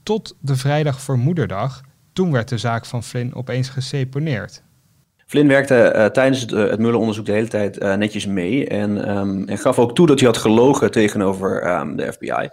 tot 0.03 0.35
de 0.39 0.55
vrijdag 0.55 1.01
voor 1.01 1.17
Moederdag. 1.17 1.81
Toen 2.13 2.31
werd 2.31 2.49
de 2.49 2.57
zaak 2.57 2.85
van 2.85 3.03
Flynn 3.03 3.35
opeens 3.35 3.69
geseponeerd. 3.69 4.63
Flynn 5.33 5.47
werkte 5.47 5.93
uh, 5.95 6.05
tijdens 6.05 6.41
het, 6.41 6.51
uh, 6.51 6.69
het 6.69 6.79
Mueller-onderzoek 6.79 7.25
de 7.25 7.31
hele 7.31 7.47
tijd 7.47 7.81
uh, 7.81 7.93
netjes 7.93 8.25
mee 8.25 8.67
en, 8.67 9.17
um, 9.17 9.47
en, 9.47 9.57
gaf 9.57 9.79
ook 9.79 9.95
toe 9.95 10.07
dat 10.07 10.19
hij 10.19 10.27
had 10.27 10.37
gelogen 10.37 10.91
tegenover 10.91 11.79
um, 11.79 11.95
de 11.95 12.11
FBI. 12.11 12.49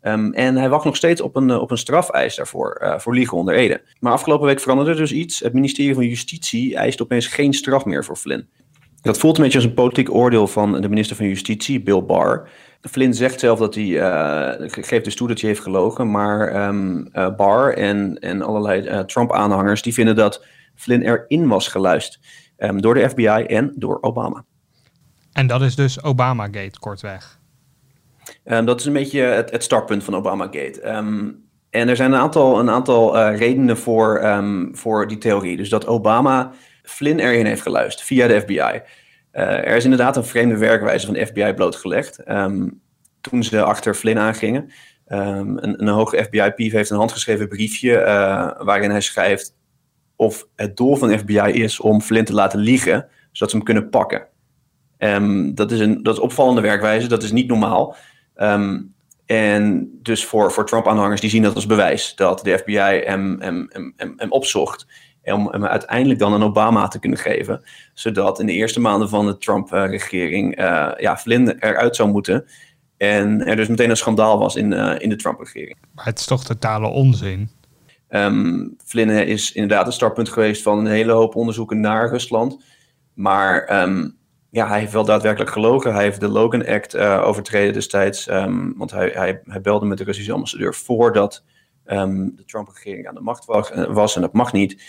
Ehm, 0.00 0.32
en 0.32 0.56
hij 0.56 0.68
wacht 0.68 0.84
nog 0.84 0.96
steeds 0.96 1.20
op 1.20 1.36
een, 1.36 1.50
op 1.50 1.70
een 1.70 1.78
strafeis 1.78 2.36
daarvoor, 2.36 2.94
voor 2.96 3.14
liegen 3.14 3.36
onder 3.36 3.54
Ede. 3.54 3.82
Maar 4.00 4.12
afgelopen 4.12 4.46
week 4.46 4.60
veranderde 4.60 4.94
dus 4.94 5.12
iets. 5.12 5.40
Het 5.40 5.52
ministerie 5.52 5.94
van 5.94 6.06
Justitie 6.06 6.76
eist 6.76 7.02
opeens 7.02 7.26
geen 7.26 7.52
straf 7.52 7.84
meer 7.84 8.04
voor 8.04 8.16
Flynn. 8.16 8.48
Dat 9.00 9.18
voelt 9.18 9.36
een 9.36 9.42
beetje 9.42 9.58
als 9.58 9.66
een 9.66 9.74
politiek 9.74 10.14
oordeel 10.14 10.46
van 10.46 10.80
de 10.80 10.88
minister 10.88 11.16
van 11.16 11.26
Justitie, 11.26 11.82
Bill 11.82 12.02
Barr. 12.02 12.48
Flynn 12.90 13.14
zegt 13.14 13.40
zelf 13.40 13.58
dat 13.58 13.74
hij, 13.74 13.86
geeft 14.66 15.04
dus 15.04 15.16
toe 15.16 15.28
dat 15.28 15.40
hij 15.40 15.48
heeft 15.48 15.62
gelogen, 15.62 16.10
maar 16.10 16.66
um, 16.68 17.08
Barr 17.36 17.76
en, 17.76 18.18
en 18.18 18.42
allerlei 18.42 19.04
Trump-aanhangers 19.04 19.82
die 19.82 19.94
vinden 19.94 20.16
dat 20.16 20.44
Flynn 20.74 21.02
erin 21.02 21.48
was 21.48 21.68
geluisterd 21.68 22.20
um, 22.58 22.80
door 22.80 22.94
de 22.94 23.08
FBI 23.08 23.26
en 23.26 23.72
door 23.76 23.98
Obama. 24.00 24.44
En 25.32 25.46
dat 25.46 25.62
is 25.62 25.74
dus 25.74 26.02
Obamagate, 26.02 26.78
kortweg. 26.78 27.40
Um, 28.44 28.64
dat 28.64 28.80
is 28.80 28.86
een 28.86 28.92
beetje 28.92 29.20
het, 29.20 29.50
het 29.50 29.62
startpunt 29.62 30.04
van 30.04 30.14
Obamagate. 30.14 30.88
Um, 30.88 31.44
en 31.70 31.88
er 31.88 31.96
zijn 31.96 32.12
een 32.12 32.18
aantal, 32.18 32.58
een 32.58 32.70
aantal 32.70 33.16
uh, 33.16 33.38
redenen 33.38 33.76
voor, 33.76 34.24
um, 34.24 34.76
voor 34.76 35.08
die 35.08 35.18
theorie. 35.18 35.56
Dus 35.56 35.68
dat 35.68 35.86
Obama 35.86 36.52
Flynn 36.82 37.18
erin 37.18 37.46
heeft 37.46 37.62
geluisterd 37.62 38.06
via 38.06 38.26
de 38.26 38.40
FBI. 38.40 38.54
Uh, 38.54 38.80
er 39.42 39.76
is 39.76 39.84
inderdaad 39.84 40.16
een 40.16 40.24
vreemde 40.24 40.56
werkwijze 40.56 41.06
van 41.06 41.14
de 41.14 41.26
FBI 41.26 41.52
blootgelegd. 41.54 42.18
toen 43.20 43.42
ze 43.42 43.62
achter 43.62 43.94
Flynn 43.94 44.18
aangingen. 44.18 44.72
een, 45.06 45.80
een 45.82 45.88
hoge 45.88 46.24
FBI-pief 46.24 46.72
heeft 46.72 46.90
een 46.90 46.96
handgeschreven 46.96 47.48
briefje 47.48 47.98
uh, 47.98 48.64
waarin 48.64 48.90
hij 48.90 49.00
schrijft 49.00 49.54
of 50.16 50.46
het 50.56 50.76
doel 50.76 50.96
van 50.96 51.08
de 51.08 51.18
FBI 51.18 51.50
is 51.62 51.80
om 51.80 52.00
Flynn 52.00 52.24
te 52.24 52.34
laten 52.34 52.58
liegen, 52.58 53.06
zodat 53.32 53.50
ze 53.50 53.56
hem 53.56 53.64
kunnen 53.64 53.88
pakken. 53.88 54.26
Um, 54.98 55.54
dat, 55.54 55.72
is 55.72 55.80
een, 55.80 56.02
dat 56.02 56.14
is 56.14 56.20
opvallende 56.20 56.60
werkwijze, 56.60 57.08
dat 57.08 57.22
is 57.22 57.32
niet 57.32 57.48
normaal. 57.48 57.96
Um, 58.36 58.94
en 59.26 59.90
dus 60.02 60.24
voor, 60.24 60.52
voor 60.52 60.66
Trump-aanhangers, 60.66 61.20
die 61.20 61.30
zien 61.30 61.42
dat 61.42 61.54
als 61.54 61.66
bewijs 61.66 62.14
dat 62.14 62.40
de 62.44 62.58
FBI 62.58 63.02
hem, 63.04 63.40
hem, 63.40 63.66
hem, 63.70 63.94
hem, 64.16 64.30
opzocht. 64.30 64.86
Om 65.24 65.48
hem 65.50 65.64
uiteindelijk 65.64 66.18
dan 66.18 66.32
aan 66.32 66.42
Obama 66.42 66.88
te 66.88 66.98
kunnen 66.98 67.18
geven. 67.18 67.62
Zodat 67.94 68.40
in 68.40 68.46
de 68.46 68.52
eerste 68.52 68.80
maanden 68.80 69.08
van 69.08 69.26
de 69.26 69.36
Trump-regering 69.36 70.58
uh, 70.58 70.90
ja, 70.96 71.16
Flynn 71.16 71.58
eruit 71.58 71.96
zou 71.96 72.10
moeten. 72.10 72.44
En 72.96 73.46
er 73.46 73.56
dus 73.56 73.68
meteen 73.68 73.90
een 73.90 73.96
schandaal 73.96 74.38
was 74.38 74.56
in, 74.56 74.72
uh, 74.72 74.94
in 74.98 75.08
de 75.08 75.16
Trump-regering. 75.16 75.76
Maar 75.94 76.04
het 76.04 76.18
is 76.18 76.26
toch 76.26 76.44
totale 76.44 76.88
onzin? 76.88 77.50
Um, 78.14 78.76
Flynn 78.84 79.10
is 79.10 79.52
inderdaad 79.52 79.86
een 79.86 79.92
startpunt 79.92 80.28
geweest 80.28 80.62
van 80.62 80.78
een 80.78 80.86
hele 80.86 81.12
hoop 81.12 81.34
onderzoeken 81.34 81.80
naar 81.80 82.08
Rusland. 82.08 82.64
Maar 83.14 83.82
um, 83.82 84.16
ja, 84.50 84.68
hij 84.68 84.78
heeft 84.78 84.92
wel 84.92 85.04
daadwerkelijk 85.04 85.50
gelogen. 85.50 85.94
Hij 85.94 86.02
heeft 86.02 86.20
de 86.20 86.28
Logan 86.28 86.66
Act 86.66 86.94
uh, 86.94 87.22
overtreden 87.24 87.72
destijds. 87.72 88.28
Um, 88.28 88.74
want 88.76 88.90
hij, 88.90 89.10
hij, 89.14 89.40
hij, 89.44 89.60
belde 89.60 89.86
met 89.86 89.98
de 89.98 90.04
Russische 90.04 90.32
ambassadeur 90.32 90.74
voordat 90.74 91.44
de 91.84 92.42
Trump-regering 92.46 93.08
aan 93.08 93.14
de 93.14 93.20
macht 93.20 93.44
was. 93.88 94.16
En 94.16 94.20
dat 94.20 94.32
mag 94.32 94.52
niet. 94.52 94.82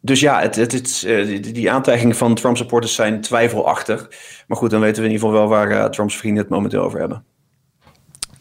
dus 0.00 0.20
ja, 0.20 0.40
het, 0.40 0.56
het, 0.56 0.72
het, 0.72 1.04
uh, 1.06 1.42
die 1.42 1.70
aantijgingen 1.70 2.16
van 2.16 2.34
Trump-supporters 2.34 2.94
zijn 2.94 3.20
twijfelachtig. 3.20 4.10
Maar 4.46 4.56
goed, 4.56 4.70
dan 4.70 4.80
weten 4.80 5.02
we 5.02 5.08
in 5.08 5.14
ieder 5.14 5.28
geval 5.28 5.48
wel 5.48 5.48
waar 5.48 5.90
Trumps 5.90 6.16
vrienden 6.16 6.42
het 6.42 6.52
momenteel 6.52 6.82
over 6.82 6.98
hebben. 6.98 7.24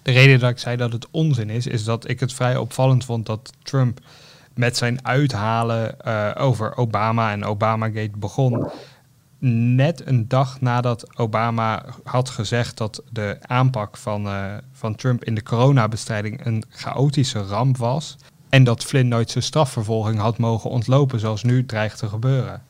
De 0.04 0.12
reden 0.12 0.40
dat 0.40 0.50
ik 0.50 0.60
zei 0.60 0.78
dat 0.78 0.92
het 0.92 1.08
onzin 1.12 1.50
is, 1.50 1.68
is 1.68 1.84
dat 1.84 2.10
ik 2.10 2.20
het 2.20 2.34
vrij 2.34 2.58
opvallend 2.58 3.06
vond 3.06 3.26
dat 3.26 3.54
Trump 3.64 4.00
met 4.56 4.78
zijn 4.78 5.06
uithalen 5.06 5.96
uh, 6.08 6.32
over 6.38 6.78
Obama 6.78 7.32
en 7.32 7.46
Obamagate 7.46 8.18
begon. 8.18 8.70
Net 9.76 10.08
een 10.08 10.28
dag 10.28 10.62
nadat 10.62 11.18
Obama 11.18 11.86
had 12.04 12.30
gezegd 12.30 12.78
dat 12.78 13.04
de 13.12 13.38
aanpak 13.42 13.98
van, 13.98 14.26
uh, 14.26 14.54
van 14.72 14.96
Trump 14.96 15.24
in 15.24 15.36
de 15.36 15.44
coronabestrijding 15.44 16.46
een 16.46 16.64
chaotische 16.70 17.42
ramp 17.42 17.78
was. 17.78 18.18
En 18.50 18.64
dat 18.64 18.84
Flynn 18.84 19.08
nooit 19.08 19.30
zijn 19.30 19.44
strafvervolging 19.44 20.20
had 20.20 20.38
mogen 20.38 20.70
ontlopen, 20.70 21.20
zoals 21.20 21.44
nu 21.44 21.66
dreigt 21.66 21.98
te 21.98 22.08
gebeuren. 22.08 22.62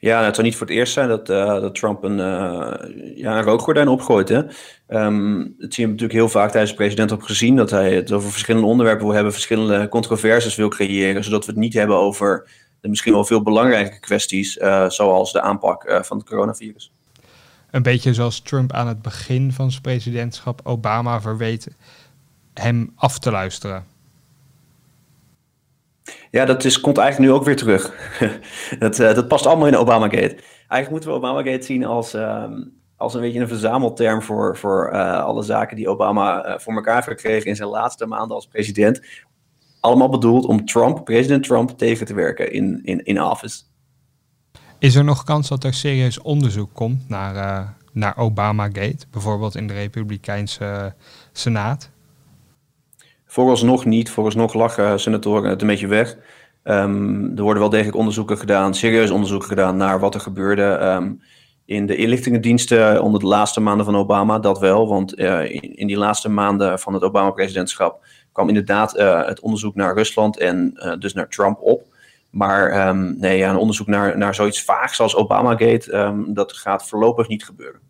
Ja, 0.00 0.14
nou, 0.14 0.24
het 0.24 0.34
zou 0.34 0.46
niet 0.46 0.56
voor 0.56 0.66
het 0.66 0.76
eerst 0.76 0.92
zijn 0.92 1.08
dat, 1.08 1.30
uh, 1.30 1.46
dat 1.46 1.74
Trump 1.74 2.02
een, 2.02 2.18
uh, 2.18 3.16
ja, 3.16 3.38
een 3.38 3.42
rookgordijn 3.42 3.88
opgooit. 3.88 4.28
Hè? 4.28 4.42
Um, 4.88 5.54
dat 5.58 5.74
zie 5.74 5.84
je 5.84 5.90
natuurlijk 5.90 6.18
heel 6.18 6.28
vaak 6.28 6.50
tijdens 6.50 6.70
de 6.70 6.76
president 6.76 7.12
op 7.12 7.22
gezien. 7.22 7.56
Dat 7.56 7.70
hij 7.70 7.94
het 7.94 8.12
over 8.12 8.30
verschillende 8.30 8.66
onderwerpen 8.66 9.04
wil 9.04 9.14
hebben, 9.14 9.32
verschillende 9.32 9.88
controversies 9.88 10.54
wil 10.54 10.68
creëren. 10.68 11.24
Zodat 11.24 11.46
we 11.46 11.50
het 11.50 11.60
niet 11.60 11.74
hebben 11.74 11.96
over 11.96 12.48
de 12.80 12.88
misschien 12.88 13.12
wel 13.12 13.24
veel 13.24 13.42
belangrijke 13.42 14.00
kwesties. 14.00 14.56
Uh, 14.56 14.88
zoals 14.88 15.32
de 15.32 15.40
aanpak 15.40 16.00
van 16.02 16.16
het 16.16 16.28
coronavirus. 16.28 16.92
Een 17.70 17.82
beetje 17.82 18.14
zoals 18.14 18.40
Trump 18.40 18.72
aan 18.72 18.88
het 18.88 19.02
begin 19.02 19.52
van 19.52 19.70
zijn 19.70 19.82
presidentschap 19.82 20.60
Obama 20.64 21.20
verweet 21.20 21.68
hem 22.54 22.92
af 22.94 23.18
te 23.18 23.30
luisteren. 23.30 23.84
Ja, 26.30 26.44
dat 26.44 26.64
is, 26.64 26.80
komt 26.80 26.98
eigenlijk 26.98 27.30
nu 27.30 27.36
ook 27.36 27.44
weer 27.44 27.56
terug. 27.56 27.94
dat, 28.78 28.98
uh, 28.98 29.14
dat 29.14 29.28
past 29.28 29.46
allemaal 29.46 29.66
in 29.66 29.76
Obamagate. 29.76 30.36
Eigenlijk 30.68 30.90
moeten 30.90 31.10
we 31.10 31.16
Obamagate 31.16 31.64
zien 31.64 31.84
als, 31.84 32.14
uh, 32.14 32.44
als 32.96 33.14
een 33.14 33.20
beetje 33.20 33.40
een 33.40 33.48
verzamelterm 33.48 34.22
voor, 34.22 34.56
voor 34.56 34.90
uh, 34.92 35.24
alle 35.24 35.42
zaken 35.42 35.76
die 35.76 35.88
Obama 35.88 36.44
eh, 36.44 36.58
voor 36.58 36.74
elkaar 36.74 37.02
gekregen 37.02 37.46
in 37.46 37.56
zijn 37.56 37.68
laatste 37.68 38.06
maanden 38.06 38.36
als 38.36 38.46
president. 38.46 39.02
Allemaal 39.80 40.08
bedoeld 40.08 40.44
om 40.44 40.64
Trump, 40.64 41.04
president 41.04 41.44
Trump, 41.44 41.70
tegen 41.70 42.06
te 42.06 42.14
werken 42.14 42.52
in, 42.52 42.80
in, 42.82 43.04
in 43.04 43.22
office. 43.22 43.62
Is 44.78 44.94
er 44.94 45.04
nog 45.04 45.24
kans 45.24 45.48
dat 45.48 45.64
er 45.64 45.74
serieus 45.74 46.20
onderzoek 46.20 46.74
komt 46.74 47.08
naar, 47.08 47.74
naar 47.92 48.16
Obamagate, 48.16 49.06
bijvoorbeeld 49.10 49.54
in 49.54 49.66
de 49.66 49.74
Republikeinse 49.74 50.94
Senaat? 51.32 51.90
Vooralsnog 53.30 53.84
niet. 53.84 54.10
Vooralsnog 54.10 54.54
lachen 54.54 55.00
senatoren 55.00 55.50
het 55.50 55.60
een 55.60 55.66
beetje 55.66 55.86
weg. 55.86 56.16
Um, 56.64 57.36
er 57.36 57.42
worden 57.42 57.62
wel 57.62 57.70
degelijk 57.70 57.96
onderzoeken 57.96 58.38
gedaan, 58.38 58.74
serieus 58.74 59.10
onderzoeken 59.10 59.48
gedaan 59.48 59.76
naar 59.76 60.00
wat 60.00 60.14
er 60.14 60.20
gebeurde 60.20 60.62
um, 60.62 61.22
in 61.64 61.86
de 61.86 61.96
inlichtingendiensten 61.96 63.02
onder 63.02 63.20
de 63.20 63.26
laatste 63.26 63.60
maanden 63.60 63.84
van 63.84 63.96
Obama. 63.96 64.38
Dat 64.38 64.58
wel, 64.58 64.88
want 64.88 65.18
uh, 65.18 65.50
in, 65.50 65.86
die 65.86 65.96
laatste 65.96 66.28
maanden 66.28 66.78
van 66.78 66.94
het 66.94 67.02
Obama-presidentschap 67.02 68.04
kwam 68.32 68.48
inderdaad 68.48 68.96
eh, 68.96 69.26
het 69.26 69.40
onderzoek 69.40 69.74
naar 69.74 69.94
Rusland 69.94 70.38
en 70.38 70.80
dus 70.98 71.12
naar 71.12 71.28
Trump 71.28 71.60
op. 71.60 71.82
Maar 72.30 72.70
ehm, 72.70 73.18
nee, 73.18 73.42
een 73.42 73.56
onderzoek 73.56 73.86
naar, 73.86 74.18
naar 74.18 74.34
zoiets 74.34 74.62
vaags 74.62 75.00
als 75.00 75.16
Obamagate, 75.16 76.14
dat 76.28 76.52
gaat 76.52 76.88
voorlopig 76.88 77.28
niet 77.28 77.44
gebeuren. 77.44 77.87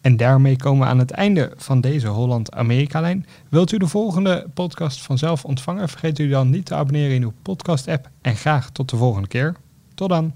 En 0.00 0.16
daarmee 0.16 0.56
komen 0.56 0.86
we 0.86 0.92
aan 0.92 0.98
het 0.98 1.10
einde 1.10 1.52
van 1.56 1.80
deze 1.80 2.08
Holland-Amerika-lijn. 2.08 3.26
Wilt 3.48 3.72
u 3.72 3.78
de 3.78 3.86
volgende 3.86 4.46
podcast 4.54 5.02
vanzelf 5.02 5.44
ontvangen? 5.44 5.88
Vergeet 5.88 6.18
u 6.18 6.28
dan 6.28 6.50
niet 6.50 6.66
te 6.66 6.74
abonneren 6.74 7.14
in 7.14 7.22
uw 7.22 7.32
podcast-app. 7.42 8.10
En 8.20 8.36
graag 8.36 8.70
tot 8.70 8.90
de 8.90 8.96
volgende 8.96 9.28
keer. 9.28 9.56
Tot 9.94 10.08
dan. 10.08 10.34